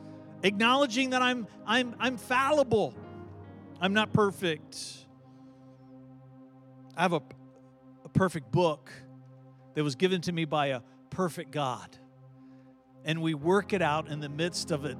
acknowledging 0.43 1.11
that 1.11 1.23
I'm, 1.23 1.47
I'm, 1.67 1.95
I'm 1.99 2.19
fallible, 2.19 2.95
I'm 3.81 3.95
not 3.95 4.13
perfect. 4.13 5.07
I 6.95 7.03
have 7.03 7.15
a, 7.15 7.23
a 8.05 8.09
perfect 8.13 8.51
book 8.53 8.93
that 9.75 9.83
was 9.83 9.95
given 9.95 10.21
to 10.23 10.33
me 10.33 10.45
by 10.45 10.67
a 10.69 10.81
perfect 11.11 11.53
God 11.53 11.97
and 13.09 13.23
we 13.23 13.33
work 13.33 13.73
it 13.73 13.81
out 13.81 14.09
in 14.09 14.21
the 14.21 14.29
midst 14.29 14.71
of 14.71 14.85
an 14.85 14.99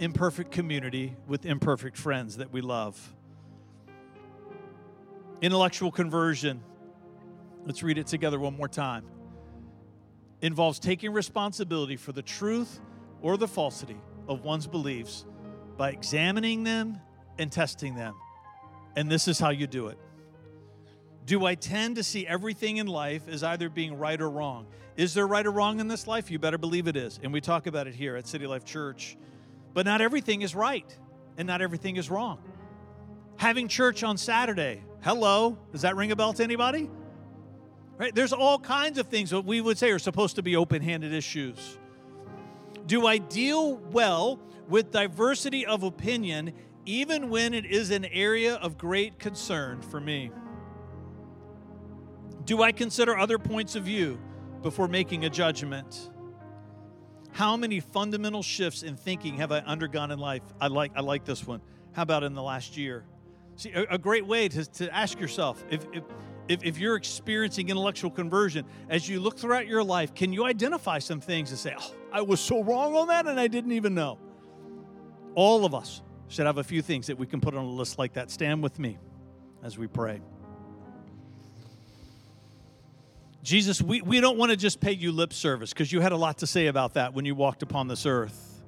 imperfect 0.00 0.50
community 0.50 1.14
with 1.28 1.46
imperfect 1.46 1.96
friends 1.96 2.38
that 2.38 2.52
we 2.52 2.60
love. 2.60 3.14
Intellectual 5.40 5.92
conversion, 5.92 6.60
let's 7.64 7.84
read 7.84 7.96
it 7.96 8.08
together 8.08 8.40
one 8.40 8.56
more 8.56 8.66
time, 8.66 9.04
involves 10.42 10.80
taking 10.80 11.12
responsibility 11.12 11.96
for 11.96 12.10
the 12.10 12.22
truth 12.22 12.80
or 13.22 13.36
the 13.36 13.46
falsity 13.46 14.00
of 14.26 14.42
one's 14.42 14.66
beliefs 14.66 15.24
by 15.76 15.90
examining 15.90 16.64
them 16.64 16.98
and 17.38 17.52
testing 17.52 17.94
them. 17.94 18.16
And 18.96 19.08
this 19.08 19.28
is 19.28 19.38
how 19.38 19.50
you 19.50 19.68
do 19.68 19.86
it. 19.86 19.98
Do 21.24 21.46
I 21.46 21.54
tend 21.54 21.96
to 21.96 22.02
see 22.02 22.26
everything 22.26 22.78
in 22.78 22.88
life 22.88 23.28
as 23.28 23.44
either 23.44 23.68
being 23.68 23.96
right 23.96 24.20
or 24.20 24.28
wrong? 24.28 24.66
Is 24.96 25.12
there 25.14 25.26
right 25.26 25.44
or 25.44 25.50
wrong 25.50 25.80
in 25.80 25.88
this 25.88 26.06
life? 26.06 26.30
You 26.30 26.38
better 26.38 26.58
believe 26.58 26.86
it 26.86 26.96
is. 26.96 27.18
And 27.22 27.32
we 27.32 27.40
talk 27.40 27.66
about 27.66 27.86
it 27.86 27.94
here 27.94 28.16
at 28.16 28.26
City 28.26 28.46
Life 28.46 28.64
Church. 28.64 29.16
But 29.72 29.86
not 29.86 30.00
everything 30.00 30.42
is 30.42 30.54
right 30.54 30.86
and 31.36 31.46
not 31.46 31.60
everything 31.60 31.96
is 31.96 32.10
wrong. 32.10 32.38
Having 33.36 33.68
church 33.68 34.04
on 34.04 34.16
Saturday, 34.16 34.84
hello, 35.02 35.58
does 35.72 35.82
that 35.82 35.96
ring 35.96 36.12
a 36.12 36.16
bell 36.16 36.32
to 36.34 36.44
anybody? 36.44 36.88
Right? 37.96 38.14
There's 38.14 38.32
all 38.32 38.58
kinds 38.58 38.98
of 38.98 39.08
things 39.08 39.30
that 39.30 39.44
we 39.44 39.60
would 39.60 39.78
say 39.78 39.90
are 39.90 39.98
supposed 39.98 40.36
to 40.36 40.42
be 40.42 40.54
open 40.54 40.80
handed 40.80 41.12
issues. 41.12 41.78
Do 42.86 43.06
I 43.06 43.18
deal 43.18 43.76
well 43.76 44.38
with 44.68 44.92
diversity 44.92 45.66
of 45.66 45.82
opinion 45.82 46.52
even 46.86 47.30
when 47.30 47.54
it 47.54 47.64
is 47.64 47.90
an 47.90 48.04
area 48.04 48.56
of 48.56 48.78
great 48.78 49.18
concern 49.18 49.82
for 49.82 50.00
me? 50.00 50.30
Do 52.44 52.62
I 52.62 52.72
consider 52.72 53.16
other 53.16 53.38
points 53.38 53.74
of 53.74 53.84
view 53.84 54.18
before 54.64 54.88
making 54.88 55.26
a 55.26 55.30
judgment? 55.30 56.10
How 57.32 57.56
many 57.56 57.80
fundamental 57.80 58.42
shifts 58.42 58.82
in 58.82 58.96
thinking 58.96 59.36
have 59.36 59.52
I 59.52 59.58
undergone 59.58 60.10
in 60.10 60.18
life? 60.18 60.42
I 60.60 60.68
like, 60.68 60.92
I 60.96 61.02
like 61.02 61.24
this 61.24 61.46
one. 61.46 61.60
How 61.92 62.02
about 62.02 62.24
in 62.24 62.32
the 62.32 62.42
last 62.42 62.76
year? 62.76 63.04
See, 63.56 63.72
a, 63.72 63.82
a 63.90 63.98
great 63.98 64.26
way 64.26 64.48
to, 64.48 64.64
to 64.64 64.92
ask 64.92 65.20
yourself 65.20 65.62
if, 65.70 65.84
if, 65.92 66.02
if, 66.48 66.64
if 66.64 66.78
you're 66.78 66.96
experiencing 66.96 67.68
intellectual 67.68 68.10
conversion, 68.10 68.64
as 68.88 69.06
you 69.06 69.20
look 69.20 69.38
throughout 69.38 69.66
your 69.66 69.84
life, 69.84 70.14
can 70.14 70.32
you 70.32 70.46
identify 70.46 70.98
some 70.98 71.20
things 71.20 71.50
and 71.50 71.58
say, 71.58 71.74
oh, 71.78 71.94
I 72.10 72.22
was 72.22 72.40
so 72.40 72.64
wrong 72.64 72.96
on 72.96 73.08
that 73.08 73.26
and 73.26 73.38
I 73.38 73.48
didn't 73.48 73.72
even 73.72 73.94
know? 73.94 74.18
All 75.34 75.66
of 75.66 75.74
us 75.74 76.00
should 76.28 76.46
have 76.46 76.56
a 76.56 76.64
few 76.64 76.80
things 76.80 77.08
that 77.08 77.18
we 77.18 77.26
can 77.26 77.40
put 77.40 77.54
on 77.54 77.64
a 77.64 77.70
list 77.70 77.98
like 77.98 78.14
that. 78.14 78.30
Stand 78.30 78.62
with 78.62 78.78
me 78.78 78.96
as 79.62 79.76
we 79.76 79.88
pray. 79.88 80.22
Jesus, 83.44 83.82
we, 83.82 84.00
we 84.00 84.20
don't 84.20 84.38
want 84.38 84.52
to 84.52 84.56
just 84.56 84.80
pay 84.80 84.92
you 84.92 85.12
lip 85.12 85.34
service 85.34 85.74
because 85.74 85.92
you 85.92 86.00
had 86.00 86.12
a 86.12 86.16
lot 86.16 86.38
to 86.38 86.46
say 86.46 86.68
about 86.68 86.94
that 86.94 87.12
when 87.12 87.26
you 87.26 87.34
walked 87.34 87.62
upon 87.62 87.88
this 87.88 88.06
earth. 88.06 88.62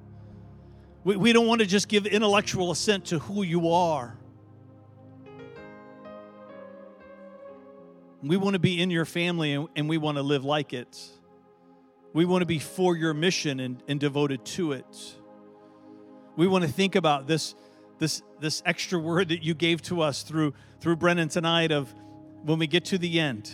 We, 1.03 1.17
we 1.17 1.33
don't 1.33 1.47
want 1.47 1.61
to 1.61 1.65
just 1.65 1.87
give 1.87 2.05
intellectual 2.05 2.69
assent 2.69 3.05
to 3.05 3.17
who 3.17 3.41
you 3.41 3.69
are. 3.69 4.15
We 8.21 8.37
want 8.37 8.53
to 8.53 8.59
be 8.59 8.79
in 8.79 8.91
your 8.91 9.05
family 9.05 9.53
and, 9.53 9.67
and 9.75 9.89
we 9.89 9.97
want 9.97 10.17
to 10.17 10.21
live 10.21 10.45
like 10.45 10.73
it. 10.73 11.09
We 12.13 12.25
want 12.25 12.43
to 12.43 12.45
be 12.45 12.59
for 12.59 12.95
your 12.95 13.15
mission 13.15 13.59
and, 13.59 13.81
and 13.87 13.99
devoted 13.99 14.45
to 14.45 14.73
it. 14.73 15.15
We 16.35 16.47
want 16.47 16.65
to 16.65 16.71
think 16.71 16.95
about 16.95 17.25
this, 17.25 17.55
this, 17.97 18.21
this 18.39 18.61
extra 18.63 18.99
word 18.99 19.29
that 19.29 19.43
you 19.43 19.55
gave 19.55 19.81
to 19.83 20.01
us 20.01 20.21
through, 20.21 20.53
through 20.81 20.97
Brennan 20.97 21.29
tonight 21.29 21.71
of 21.71 21.91
when 22.43 22.59
we 22.59 22.67
get 22.67 22.85
to 22.85 22.99
the 22.99 23.19
end, 23.19 23.51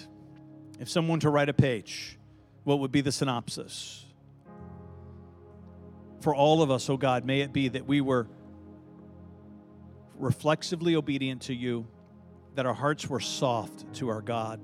if 0.84 0.90
someone 0.90 1.22
to 1.22 1.30
write 1.30 1.48
a 1.48 1.54
page, 1.54 2.20
what 2.66 2.80
would 2.80 2.92
be 2.92 3.00
the 3.00 3.12
synopsis? 3.14 4.04
For 6.20 6.36
all 6.36 6.62
of 6.62 6.70
us, 6.70 6.90
oh 6.90 6.98
God, 6.98 7.24
may 7.24 7.40
it 7.40 7.54
be 7.54 7.70
that 7.70 7.88
we 7.88 8.02
were 8.02 8.28
reflexively 10.16 10.98
obedient 10.98 11.44
to 11.44 11.54
you, 11.54 11.88
that 12.56 12.66
our 12.66 12.74
hearts 12.74 13.08
were 13.08 13.22
soft 13.22 13.94
to 13.94 14.10
our 14.10 14.22
God. 14.22 14.60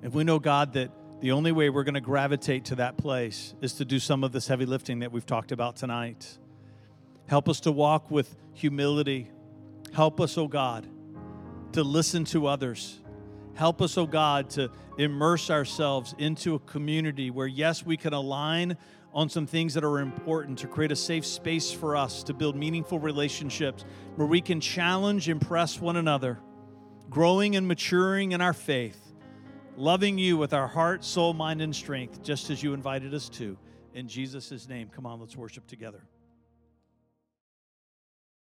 If 0.00 0.14
we 0.14 0.22
know, 0.22 0.38
God, 0.38 0.74
that 0.74 0.92
the 1.20 1.32
only 1.32 1.50
way 1.50 1.68
we're 1.68 1.82
going 1.82 1.94
to 1.94 2.00
gravitate 2.00 2.66
to 2.66 2.76
that 2.76 2.96
place 2.96 3.56
is 3.60 3.72
to 3.74 3.84
do 3.84 3.98
some 3.98 4.22
of 4.22 4.30
this 4.30 4.46
heavy 4.46 4.64
lifting 4.64 5.00
that 5.00 5.10
we've 5.10 5.26
talked 5.26 5.50
about 5.50 5.74
tonight. 5.74 6.38
Help 7.26 7.48
us 7.48 7.58
to 7.62 7.72
walk 7.72 8.12
with 8.12 8.36
humility. 8.52 9.28
Help 9.92 10.20
us, 10.20 10.38
oh 10.38 10.46
God, 10.46 10.86
to 11.72 11.82
listen 11.82 12.24
to 12.26 12.46
others. 12.46 13.00
Help 13.54 13.82
us, 13.82 13.98
oh 13.98 14.06
God, 14.06 14.48
to 14.50 14.70
immerse 14.96 15.50
ourselves 15.50 16.14
into 16.18 16.54
a 16.54 16.58
community 16.60 17.30
where, 17.30 17.46
yes, 17.46 17.84
we 17.84 17.96
can 17.96 18.12
align 18.12 18.76
on 19.12 19.28
some 19.28 19.46
things 19.46 19.74
that 19.74 19.84
are 19.84 19.98
important 19.98 20.58
to 20.60 20.68
create 20.68 20.92
a 20.92 20.96
safe 20.96 21.26
space 21.26 21.72
for 21.72 21.96
us 21.96 22.22
to 22.22 22.32
build 22.32 22.56
meaningful 22.56 22.98
relationships 22.98 23.84
where 24.14 24.26
we 24.26 24.40
can 24.40 24.60
challenge, 24.60 25.28
impress 25.28 25.80
one 25.80 25.96
another, 25.96 26.38
growing 27.08 27.56
and 27.56 27.66
maturing 27.66 28.32
in 28.32 28.40
our 28.40 28.52
faith, 28.52 29.12
loving 29.76 30.16
you 30.16 30.36
with 30.36 30.52
our 30.52 30.68
heart, 30.68 31.04
soul, 31.04 31.34
mind, 31.34 31.60
and 31.60 31.74
strength, 31.74 32.22
just 32.22 32.50
as 32.50 32.62
you 32.62 32.72
invited 32.72 33.12
us 33.12 33.28
to. 33.28 33.58
In 33.94 34.06
Jesus' 34.06 34.68
name, 34.68 34.88
come 34.88 35.06
on, 35.06 35.18
let's 35.20 35.36
worship 35.36 35.66
together. 35.66 36.04